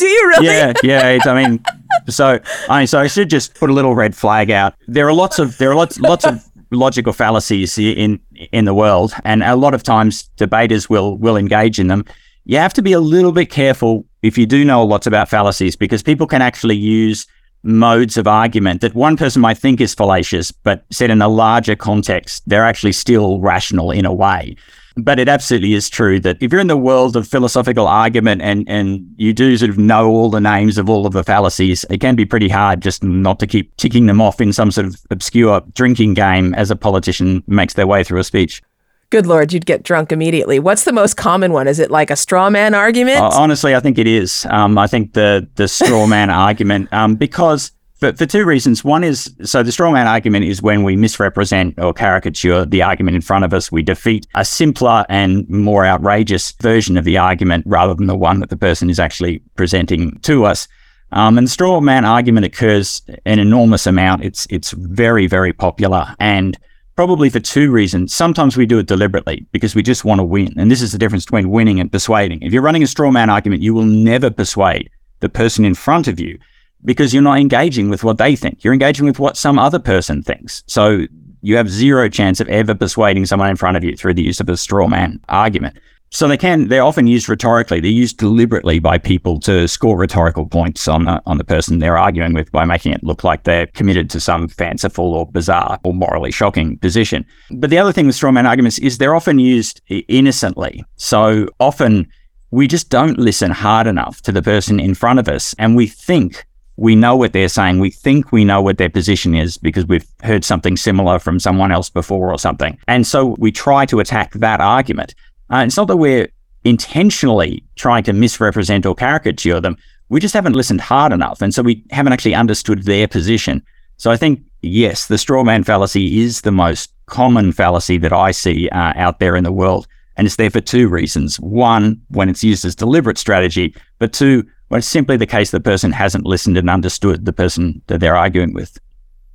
do 0.00 0.06
you 0.06 0.28
really? 0.28 0.46
Yeah, 0.46 0.72
yeah. 0.82 1.18
I 1.24 1.34
mean, 1.34 1.62
so 2.08 2.38
I 2.68 2.84
so 2.84 2.98
I 2.98 3.06
should 3.06 3.30
just 3.30 3.54
put 3.54 3.70
a 3.70 3.72
little 3.72 3.94
red 3.94 4.14
flag 4.14 4.50
out. 4.50 4.74
There 4.88 5.06
are 5.08 5.12
lots 5.12 5.38
of 5.38 5.58
there 5.58 5.70
are 5.70 5.76
lots 5.76 6.00
lots 6.00 6.24
of 6.24 6.44
logical 6.70 7.12
fallacies 7.12 7.78
in 7.78 8.20
in 8.52 8.64
the 8.64 8.74
world, 8.74 9.12
and 9.24 9.42
a 9.42 9.56
lot 9.56 9.74
of 9.74 9.82
times 9.82 10.24
debaters 10.36 10.88
will 10.88 11.16
will 11.18 11.36
engage 11.36 11.78
in 11.78 11.88
them. 11.88 12.04
You 12.44 12.58
have 12.58 12.72
to 12.74 12.82
be 12.82 12.92
a 12.92 13.00
little 13.00 13.32
bit 13.32 13.50
careful 13.50 14.06
if 14.22 14.36
you 14.38 14.46
do 14.46 14.64
know 14.64 14.84
lots 14.84 15.06
about 15.06 15.28
fallacies 15.28 15.76
because 15.76 16.02
people 16.02 16.26
can 16.26 16.42
actually 16.42 16.76
use 16.76 17.26
modes 17.62 18.16
of 18.16 18.26
argument 18.26 18.80
that 18.80 18.94
one 18.94 19.16
person 19.16 19.42
might 19.42 19.58
think 19.58 19.80
is 19.80 19.94
fallacious, 19.94 20.50
but 20.52 20.84
said 20.90 21.10
in 21.10 21.22
a 21.22 21.28
larger 21.28 21.76
context, 21.76 22.42
they're 22.46 22.64
actually 22.64 22.92
still 22.92 23.40
rational 23.40 23.90
in 23.90 24.04
a 24.04 24.12
way. 24.12 24.56
But 24.96 25.18
it 25.18 25.28
absolutely 25.28 25.74
is 25.74 25.88
true 25.88 26.18
that 26.20 26.36
if 26.40 26.50
you're 26.50 26.60
in 26.60 26.66
the 26.66 26.76
world 26.76 27.16
of 27.16 27.26
philosophical 27.26 27.86
argument 27.86 28.42
and, 28.42 28.68
and 28.68 29.06
you 29.16 29.32
do 29.32 29.56
sort 29.56 29.70
of 29.70 29.78
know 29.78 30.08
all 30.08 30.30
the 30.30 30.40
names 30.40 30.78
of 30.78 30.90
all 30.90 31.06
of 31.06 31.12
the 31.12 31.24
fallacies, 31.24 31.84
it 31.90 32.00
can 32.00 32.16
be 32.16 32.24
pretty 32.24 32.48
hard 32.48 32.82
just 32.82 33.02
not 33.04 33.38
to 33.38 33.46
keep 33.46 33.74
ticking 33.76 34.06
them 34.06 34.20
off 34.20 34.40
in 34.40 34.52
some 34.52 34.70
sort 34.70 34.86
of 34.86 34.96
obscure 35.10 35.62
drinking 35.74 36.14
game 36.14 36.54
as 36.54 36.70
a 36.70 36.76
politician 36.76 37.42
makes 37.46 37.74
their 37.74 37.86
way 37.86 38.02
through 38.02 38.20
a 38.20 38.24
speech. 38.24 38.62
Good 39.10 39.26
Lord, 39.26 39.52
you'd 39.52 39.66
get 39.66 39.82
drunk 39.82 40.12
immediately. 40.12 40.60
What's 40.60 40.84
the 40.84 40.92
most 40.92 41.16
common 41.16 41.52
one? 41.52 41.66
Is 41.66 41.80
it 41.80 41.90
like 41.90 42.10
a 42.10 42.16
straw 42.16 42.48
man 42.48 42.74
argument? 42.74 43.18
Uh, 43.18 43.30
honestly, 43.34 43.74
I 43.74 43.80
think 43.80 43.98
it 43.98 44.06
is. 44.06 44.46
Um, 44.50 44.78
I 44.78 44.86
think 44.86 45.14
the 45.14 45.48
the 45.56 45.66
straw 45.66 46.06
man 46.06 46.30
argument, 46.48 46.92
um, 46.92 47.16
because 47.16 47.72
for, 48.00 48.12
for 48.14 48.26
two 48.26 48.44
reasons. 48.44 48.82
One 48.82 49.04
is 49.04 49.34
so 49.44 49.62
the 49.62 49.72
straw 49.72 49.92
man 49.92 50.06
argument 50.06 50.46
is 50.46 50.62
when 50.62 50.82
we 50.82 50.96
misrepresent 50.96 51.78
or 51.78 51.92
caricature 51.92 52.64
the 52.64 52.82
argument 52.82 53.14
in 53.14 53.20
front 53.20 53.44
of 53.44 53.52
us. 53.52 53.70
We 53.70 53.82
defeat 53.82 54.26
a 54.34 54.44
simpler 54.44 55.04
and 55.08 55.48
more 55.48 55.84
outrageous 55.84 56.52
version 56.52 56.96
of 56.96 57.04
the 57.04 57.18
argument 57.18 57.64
rather 57.66 57.94
than 57.94 58.06
the 58.06 58.16
one 58.16 58.40
that 58.40 58.48
the 58.48 58.56
person 58.56 58.90
is 58.90 58.98
actually 58.98 59.42
presenting 59.54 60.18
to 60.20 60.44
us. 60.44 60.66
Um, 61.12 61.36
and 61.36 61.46
the 61.46 61.50
straw 61.50 61.80
man 61.80 62.04
argument 62.04 62.46
occurs 62.46 63.02
an 63.26 63.38
enormous 63.38 63.86
amount. 63.86 64.24
It's 64.24 64.46
it's 64.50 64.70
very 64.70 65.26
very 65.26 65.52
popular 65.52 66.14
and 66.18 66.56
Probably 67.00 67.30
for 67.30 67.40
two 67.40 67.70
reasons. 67.70 68.12
Sometimes 68.12 68.58
we 68.58 68.66
do 68.66 68.78
it 68.78 68.86
deliberately 68.86 69.46
because 69.52 69.74
we 69.74 69.82
just 69.82 70.04
want 70.04 70.18
to 70.18 70.22
win. 70.22 70.52
And 70.58 70.70
this 70.70 70.82
is 70.82 70.92
the 70.92 70.98
difference 70.98 71.24
between 71.24 71.48
winning 71.48 71.80
and 71.80 71.90
persuading. 71.90 72.42
If 72.42 72.52
you're 72.52 72.60
running 72.60 72.82
a 72.82 72.86
straw 72.86 73.10
man 73.10 73.30
argument, 73.30 73.62
you 73.62 73.72
will 73.72 73.86
never 73.86 74.28
persuade 74.28 74.90
the 75.20 75.30
person 75.30 75.64
in 75.64 75.74
front 75.74 76.08
of 76.08 76.20
you 76.20 76.38
because 76.84 77.14
you're 77.14 77.22
not 77.22 77.38
engaging 77.38 77.88
with 77.88 78.04
what 78.04 78.18
they 78.18 78.36
think. 78.36 78.62
You're 78.62 78.74
engaging 78.74 79.06
with 79.06 79.18
what 79.18 79.38
some 79.38 79.58
other 79.58 79.78
person 79.78 80.22
thinks. 80.22 80.62
So 80.66 81.06
you 81.40 81.56
have 81.56 81.70
zero 81.70 82.10
chance 82.10 82.38
of 82.38 82.50
ever 82.50 82.74
persuading 82.74 83.24
someone 83.24 83.48
in 83.48 83.56
front 83.56 83.78
of 83.78 83.82
you 83.82 83.96
through 83.96 84.12
the 84.12 84.22
use 84.22 84.38
of 84.38 84.50
a 84.50 84.56
straw 84.58 84.86
man 84.86 85.20
argument. 85.30 85.78
So 86.12 86.26
they 86.26 86.36
can, 86.36 86.66
they're 86.66 86.82
often 86.82 87.06
used 87.06 87.28
rhetorically. 87.28 87.80
They're 87.80 87.90
used 87.90 88.18
deliberately 88.18 88.80
by 88.80 88.98
people 88.98 89.38
to 89.40 89.68
score 89.68 89.96
rhetorical 89.96 90.44
points 90.44 90.88
on 90.88 91.04
the, 91.04 91.22
on 91.24 91.38
the 91.38 91.44
person 91.44 91.78
they're 91.78 91.96
arguing 91.96 92.32
with 92.32 92.50
by 92.50 92.64
making 92.64 92.92
it 92.92 93.04
look 93.04 93.22
like 93.22 93.44
they're 93.44 93.66
committed 93.68 94.10
to 94.10 94.20
some 94.20 94.48
fanciful 94.48 95.14
or 95.14 95.24
bizarre 95.26 95.78
or 95.84 95.94
morally 95.94 96.32
shocking 96.32 96.78
position. 96.78 97.24
But 97.52 97.70
the 97.70 97.78
other 97.78 97.92
thing 97.92 98.06
with 98.06 98.16
strawman 98.16 98.48
arguments 98.48 98.78
is 98.80 98.98
they're 98.98 99.14
often 99.14 99.38
used 99.38 99.80
innocently. 99.88 100.84
So 100.96 101.46
often 101.60 102.08
we 102.50 102.66
just 102.66 102.90
don't 102.90 103.18
listen 103.18 103.52
hard 103.52 103.86
enough 103.86 104.20
to 104.22 104.32
the 104.32 104.42
person 104.42 104.80
in 104.80 104.94
front 104.94 105.20
of 105.20 105.28
us 105.28 105.54
and 105.60 105.76
we 105.76 105.86
think 105.86 106.44
we 106.76 106.96
know 106.96 107.14
what 107.14 107.34
they're 107.34 107.48
saying. 107.48 107.78
We 107.78 107.90
think 107.90 108.32
we 108.32 108.42
know 108.42 108.62
what 108.62 108.78
their 108.78 108.88
position 108.88 109.34
is 109.34 109.58
because 109.58 109.86
we've 109.86 110.06
heard 110.22 110.44
something 110.44 110.78
similar 110.78 111.18
from 111.18 111.38
someone 111.38 111.70
else 111.70 111.90
before 111.90 112.32
or 112.32 112.38
something. 112.38 112.78
And 112.88 113.06
so 113.06 113.36
we 113.38 113.52
try 113.52 113.84
to 113.86 114.00
attack 114.00 114.32
that 114.32 114.62
argument. 114.62 115.14
Uh, 115.50 115.64
it's 115.66 115.76
not 115.76 115.88
that 115.88 115.96
we're 115.96 116.28
intentionally 116.64 117.64
trying 117.76 118.04
to 118.04 118.12
misrepresent 118.12 118.86
or 118.86 118.94
caricature 118.94 119.60
them. 119.60 119.76
We 120.08 120.20
just 120.20 120.34
haven't 120.34 120.56
listened 120.56 120.80
hard 120.80 121.12
enough. 121.12 121.40
And 121.40 121.54
so 121.54 121.62
we 121.62 121.84
haven't 121.90 122.12
actually 122.12 122.34
understood 122.34 122.84
their 122.84 123.08
position. 123.08 123.62
So 123.96 124.10
I 124.10 124.16
think, 124.16 124.42
yes, 124.62 125.06
the 125.06 125.18
straw 125.18 125.44
man 125.44 125.64
fallacy 125.64 126.20
is 126.20 126.42
the 126.42 126.50
most 126.52 126.92
common 127.06 127.52
fallacy 127.52 127.98
that 127.98 128.12
I 128.12 128.30
see 128.30 128.68
uh, 128.70 128.92
out 128.96 129.18
there 129.18 129.36
in 129.36 129.44
the 129.44 129.52
world. 129.52 129.86
And 130.16 130.26
it's 130.26 130.36
there 130.36 130.50
for 130.50 130.60
two 130.60 130.88
reasons. 130.88 131.38
One, 131.40 132.00
when 132.08 132.28
it's 132.28 132.44
used 132.44 132.64
as 132.64 132.74
deliberate 132.74 133.18
strategy, 133.18 133.74
but 133.98 134.12
two, 134.12 134.44
when 134.68 134.78
it's 134.78 134.86
simply 134.86 135.16
the 135.16 135.26
case 135.26 135.50
the 135.50 135.60
person 135.60 135.92
hasn't 135.92 136.26
listened 136.26 136.56
and 136.56 136.68
understood 136.68 137.24
the 137.24 137.32
person 137.32 137.82
that 137.86 138.00
they're 138.00 138.16
arguing 138.16 138.52
with. 138.52 138.78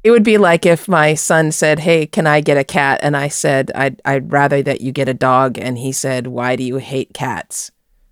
It 0.05 0.11
would 0.11 0.23
be 0.23 0.37
like 0.37 0.67
if 0.67 0.87
my 0.87 1.15
son 1.15 1.51
said, 1.51 1.79
"Hey, 1.79 2.05
can 2.05 2.27
I 2.27 2.39
get 2.39 2.57
a 2.57 2.63
cat?" 2.63 2.99
and 3.01 3.17
I 3.17 3.27
said, 3.27 3.71
"I'd 3.73 3.99
I'd 4.05 4.31
rather 4.31 4.61
that 4.61 4.81
you 4.81 4.91
get 4.91 5.09
a 5.09 5.15
dog," 5.15 5.57
and 5.57 5.79
he 5.79 5.91
said, 5.91 6.27
"Why 6.27 6.55
do 6.55 6.63
you 6.63 6.75
hate 6.75 7.15
cats?" 7.15 7.71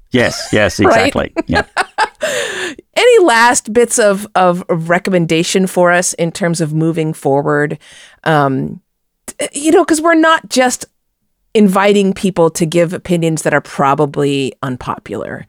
Yes, 0.09 0.49
yes, 0.51 0.79
exactly. 0.79 1.31
yeah. 1.45 1.67
Any 2.95 3.19
last 3.25 3.71
bits 3.73 3.99
of, 3.99 4.27
of 4.33 4.63
recommendation 4.69 5.67
for 5.67 5.91
us 5.91 6.13
in 6.15 6.31
terms 6.31 6.61
of 6.61 6.73
moving 6.73 7.13
forward? 7.13 7.77
Um, 8.23 8.81
you 9.51 9.71
know, 9.71 9.85
because 9.85 10.01
we're 10.01 10.15
not 10.15 10.49
just 10.49 10.85
inviting 11.53 12.11
people 12.11 12.49
to 12.51 12.65
give 12.65 12.93
opinions 12.93 13.43
that 13.43 13.53
are 13.53 13.61
probably 13.61 14.53
unpopular. 14.63 15.45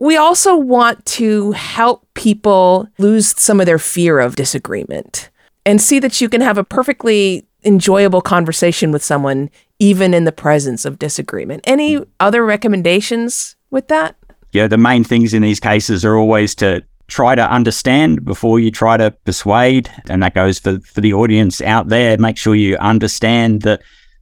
We 0.00 0.16
also 0.16 0.56
want 0.56 1.06
to 1.06 1.52
help 1.52 2.08
people 2.14 2.88
lose 2.98 3.40
some 3.40 3.60
of 3.60 3.66
their 3.66 3.78
fear 3.78 4.18
of 4.18 4.34
disagreement 4.34 5.30
and 5.66 5.82
see 5.82 5.98
that 5.98 6.20
you 6.20 6.28
can 6.30 6.40
have 6.40 6.56
a 6.56 6.64
perfectly 6.64 7.46
enjoyable 7.64 8.22
conversation 8.22 8.92
with 8.92 9.02
someone 9.02 9.50
even 9.80 10.14
in 10.14 10.24
the 10.24 10.32
presence 10.32 10.84
of 10.84 10.98
disagreement. 10.98 11.60
Any 11.64 12.00
other 12.20 12.46
recommendations 12.46 13.56
with 13.70 13.88
that? 13.88 14.16
Yeah, 14.52 14.68
the 14.68 14.78
main 14.78 15.04
things 15.04 15.34
in 15.34 15.42
these 15.42 15.60
cases 15.60 16.04
are 16.04 16.16
always 16.16 16.54
to 16.56 16.82
try 17.08 17.34
to 17.34 17.50
understand 17.50 18.24
before 18.24 18.60
you 18.60 18.70
try 18.70 18.96
to 18.96 19.10
persuade. 19.24 19.90
And 20.08 20.22
that 20.22 20.34
goes 20.34 20.60
for, 20.60 20.78
for 20.80 21.00
the 21.00 21.12
audience 21.12 21.60
out 21.60 21.88
there. 21.88 22.16
Make 22.16 22.38
sure 22.38 22.54
you 22.54 22.76
understand 22.76 23.62
the, 23.62 23.80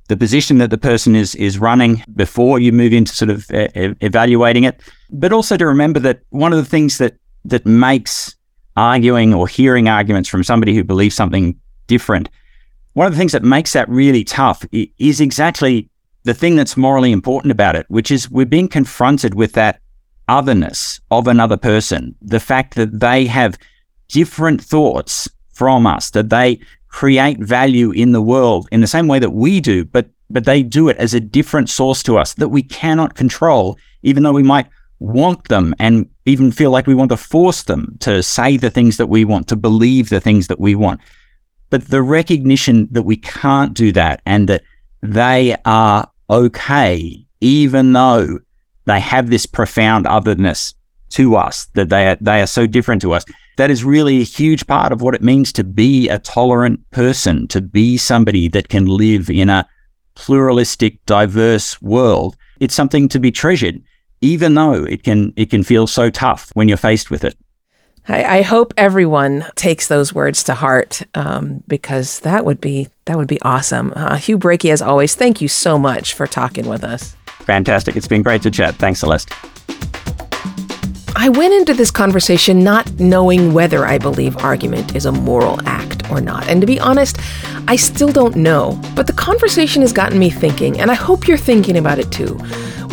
the 0.09 0.17
position 0.17 0.59
that 0.59 0.71
the 0.71 0.79
person 0.79 1.15
is, 1.15 1.35
is 1.35 1.59
running 1.59 2.03
before 2.15 2.59
you 2.59 2.73
move 2.73 2.93
into 2.93 3.15
sort 3.15 3.31
of 3.31 3.51
e- 3.51 3.95
evaluating 4.01 4.65
it. 4.65 4.81
But 5.11 5.33
also 5.33 5.57
to 5.59 5.67
remember 5.67 6.01
that 6.01 6.21
one 6.31 6.53
of 6.53 6.59
the 6.59 6.65
things 6.69 6.99
that, 6.99 7.17
that 7.45 7.67
makes 7.67 8.35
arguing 8.77 9.35
or 9.35 9.47
hearing 9.47 9.89
arguments 9.89 10.29
from 10.29 10.45
somebody 10.45 10.75
who 10.75 10.85
believes 10.85 11.15
something 11.15 11.59
different, 11.87 12.29
one 12.95 13.07
of 13.07 13.13
the 13.13 13.19
things 13.19 13.33
that 13.33 13.43
makes 13.43 13.73
that 13.73 13.89
really 13.89 14.25
tough 14.25 14.65
is 14.73 15.21
exactly 15.21 15.89
the 16.25 16.35
thing 16.35 16.57
that's 16.57 16.77
morally 16.77 17.13
important 17.13 17.53
about 17.53 17.77
it, 17.77 17.87
which 17.89 18.11
is 18.11 18.31
we're 18.31 18.47
being 18.47 18.69
confronted 18.69 19.35
with 19.35 19.53
that 19.53 19.81
otherness 20.29 21.01
of 21.11 21.27
another 21.27 21.57
person, 21.57 22.15
the 22.23 22.41
fact 22.41 22.75
that 22.77 23.01
they 23.01 23.27
have 23.27 23.59
different 24.09 24.63
thoughts 24.63 25.29
from 25.53 25.87
us, 25.87 26.11
that 26.11 26.31
they 26.31 26.59
create 26.89 27.39
value 27.41 27.91
in 27.91 28.13
the 28.13 28.23
world 28.23 28.69
in 28.71 28.81
the 28.81 28.87
same 28.87 29.09
way 29.09 29.19
that 29.19 29.31
we 29.31 29.61
do, 29.61 29.85
but 29.85 30.07
but 30.31 30.47
they 30.47 30.63
do 30.63 30.89
it 30.89 30.97
as 30.97 31.13
a 31.13 31.21
different 31.21 31.69
source 31.69 32.03
to 32.03 32.17
us 32.17 32.35
that 32.35 32.49
we 32.49 32.63
cannot 32.63 33.15
control, 33.15 33.79
even 34.03 34.23
though 34.23 34.33
we 34.33 34.43
might 34.43 34.67
want 34.99 35.49
them 35.49 35.75
and 35.79 36.09
even 36.27 36.51
feel 36.51 36.71
like 36.71 36.87
we 36.87 36.95
want 36.95 37.11
to 37.11 37.17
force 37.17 37.65
them 37.65 37.97
to 38.01 38.23
say 38.23 38.57
the 38.57 38.71
things 38.71 38.97
that 38.97 39.09
we 39.09 39.25
want, 39.25 39.49
to 39.49 39.57
believe 39.57 40.09
the 40.09 40.21
things 40.21 40.47
that 40.49 40.61
we 40.61 40.75
want. 40.75 41.01
But 41.71 41.89
the 41.89 42.03
recognition 42.03 42.89
that 42.93 43.03
we 43.03 43.17
can't 43.17 43.75
do 43.75 43.93
that 43.93 44.23
and 44.25 44.49
that 44.49 44.63
they 45.03 45.57
are 45.65 46.11
okay, 46.31 47.27
even 47.41 47.93
though 47.93 48.39
they 48.87 49.01
have 49.01 49.31
this 49.31 49.47
profound 49.47 50.07
otherness 50.07 50.75
to 51.11 51.37
us, 51.37 51.67
that 51.75 51.89
they 51.89 52.09
are, 52.09 52.17
they 52.21 52.41
are 52.41 52.47
so 52.47 52.67
different 52.67 53.03
to 53.03 53.13
us. 53.13 53.25
That 53.57 53.71
is 53.71 53.85
really 53.85 54.21
a 54.21 54.25
huge 54.25 54.67
part 54.67 54.93
of 54.93 55.01
what 55.01 55.15
it 55.15 55.23
means 55.23 55.53
to 55.53 55.65
be 55.65 56.09
a 56.09 56.19
tolerant 56.19 56.91
person, 56.91 57.47
to 57.49 57.61
be 57.61 57.97
somebody 57.97 58.49
that 58.49 58.69
can 58.69 58.87
live 58.87 59.31
in 59.31 59.49
a 59.49 59.69
pluralistic, 60.15 61.05
diverse 61.07 61.81
world. 61.81 62.37
It's 62.61 62.75
something 62.75 63.09
to 63.09 63.21
be 63.21 63.31
treasured 63.31 63.83
even 64.25 64.55
though 64.55 64.85
it 64.85 65.03
can 65.03 65.33
it 65.37 65.51
can 65.51 65.63
feel 65.63 65.87
so 65.87 66.11
tough 66.11 66.51
when 66.55 66.67
you're 66.67 66.77
faced 66.77 67.11
with 67.11 67.25
it. 67.25 67.37
I, 68.09 68.39
I 68.39 68.43
hope 68.43 68.75
everyone 68.77 69.47
takes 69.55 69.89
those 69.89 70.13
words 70.13 70.43
to 70.45 70.55
heart 70.55 71.03
um, 71.15 71.63
because 71.69 72.21
that 72.21 72.45
would 72.45 72.61
be 72.61 72.89
that 73.05 73.17
would 73.17 73.29
be 73.29 73.41
awesome. 73.43 73.93
Uh, 73.95 74.17
Hugh 74.17 74.39
Breakey, 74.39 74.71
as 74.71 74.83
always, 74.83 75.15
thank 75.15 75.41
you 75.41 75.49
so 75.49 75.79
much 75.79 76.15
for 76.15 76.27
talking 76.27 76.67
with 76.67 76.85
us. 76.85 77.15
Fantastic. 77.27 77.97
It's 77.97 78.09
been 78.09 78.23
great 78.23 78.43
to 78.43 78.51
chat. 78.51 78.75
Thanks, 78.77 79.01
Celeste. 79.01 79.31
I 81.17 81.29
went 81.29 81.55
into 81.55 81.75
this 81.75 81.93
conversation 81.93 82.65
not 82.65 82.91
knowing 82.99 83.55
whether 83.55 83.87
I 83.87 83.99
believe 83.99 84.37
argument 84.39 84.97
is 84.97 85.07
a 85.07 85.13
moral 85.13 85.61
act 85.67 86.11
or 86.11 86.21
not. 86.21 86.49
And 86.49 86.61
to 86.61 86.67
be 86.67 86.81
honest, 86.81 87.19
I 87.69 87.77
still 87.77 88.11
don't 88.11 88.35
know. 88.35 88.81
But 88.97 89.07
the 89.07 89.13
conversation 89.13 89.83
has 89.83 89.93
gotten 89.93 90.19
me 90.19 90.29
thinking, 90.29 90.81
and 90.81 90.91
I 90.91 90.95
hope 90.95 91.29
you're 91.29 91.37
thinking 91.37 91.79
about 91.79 92.01
it 92.01 92.11
too. 92.11 92.39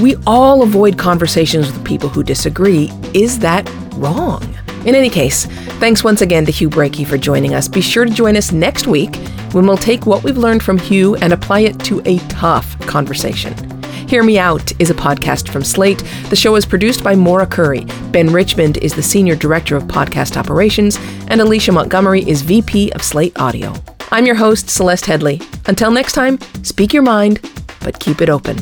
We 0.01 0.15
all 0.27 0.61
avoid 0.61 0.99
conversations 0.99 1.71
with 1.71 1.83
people 1.83 2.09
who 2.09 2.21
disagree. 2.21 2.91
Is 3.15 3.39
that 3.39 3.69
wrong? 3.95 4.43
In 4.85 4.93
any 4.93 5.09
case, 5.09 5.47
thanks 5.79 6.03
once 6.03 6.21
again 6.21 6.45
to 6.45 6.51
Hugh 6.51 6.69
Breakey 6.69 7.05
for 7.05 7.17
joining 7.17 7.55
us. 7.55 7.67
Be 7.67 7.81
sure 7.81 8.05
to 8.05 8.11
join 8.11 8.37
us 8.37 8.51
next 8.51 8.85
week 8.85 9.15
when 9.51 9.65
we'll 9.65 9.77
take 9.77 10.05
what 10.05 10.23
we've 10.23 10.37
learned 10.37 10.61
from 10.61 10.77
Hugh 10.77 11.15
and 11.15 11.33
apply 11.33 11.61
it 11.61 11.79
to 11.81 12.01
a 12.05 12.19
tough 12.29 12.79
conversation. 12.87 13.80
Hear 14.11 14.23
Me 14.23 14.37
Out 14.37 14.73
is 14.77 14.89
a 14.89 14.93
podcast 14.93 15.47
from 15.47 15.63
Slate. 15.63 16.03
The 16.29 16.35
show 16.35 16.57
is 16.57 16.65
produced 16.65 17.01
by 17.01 17.15
Maura 17.15 17.47
Currie. 17.47 17.85
Ben 18.11 18.27
Richmond 18.27 18.75
is 18.79 18.93
the 18.93 19.01
Senior 19.01 19.37
Director 19.37 19.77
of 19.77 19.83
Podcast 19.83 20.35
Operations, 20.35 20.99
and 21.29 21.39
Alicia 21.39 21.71
Montgomery 21.71 22.27
is 22.27 22.41
VP 22.41 22.91
of 22.91 23.03
Slate 23.03 23.39
Audio. 23.39 23.73
I'm 24.11 24.25
your 24.25 24.35
host, 24.35 24.69
Celeste 24.69 25.05
Headlee. 25.05 25.41
Until 25.69 25.91
next 25.91 26.11
time, 26.11 26.39
speak 26.61 26.91
your 26.91 27.03
mind, 27.03 27.39
but 27.79 28.01
keep 28.01 28.19
it 28.19 28.27
open. 28.29 28.57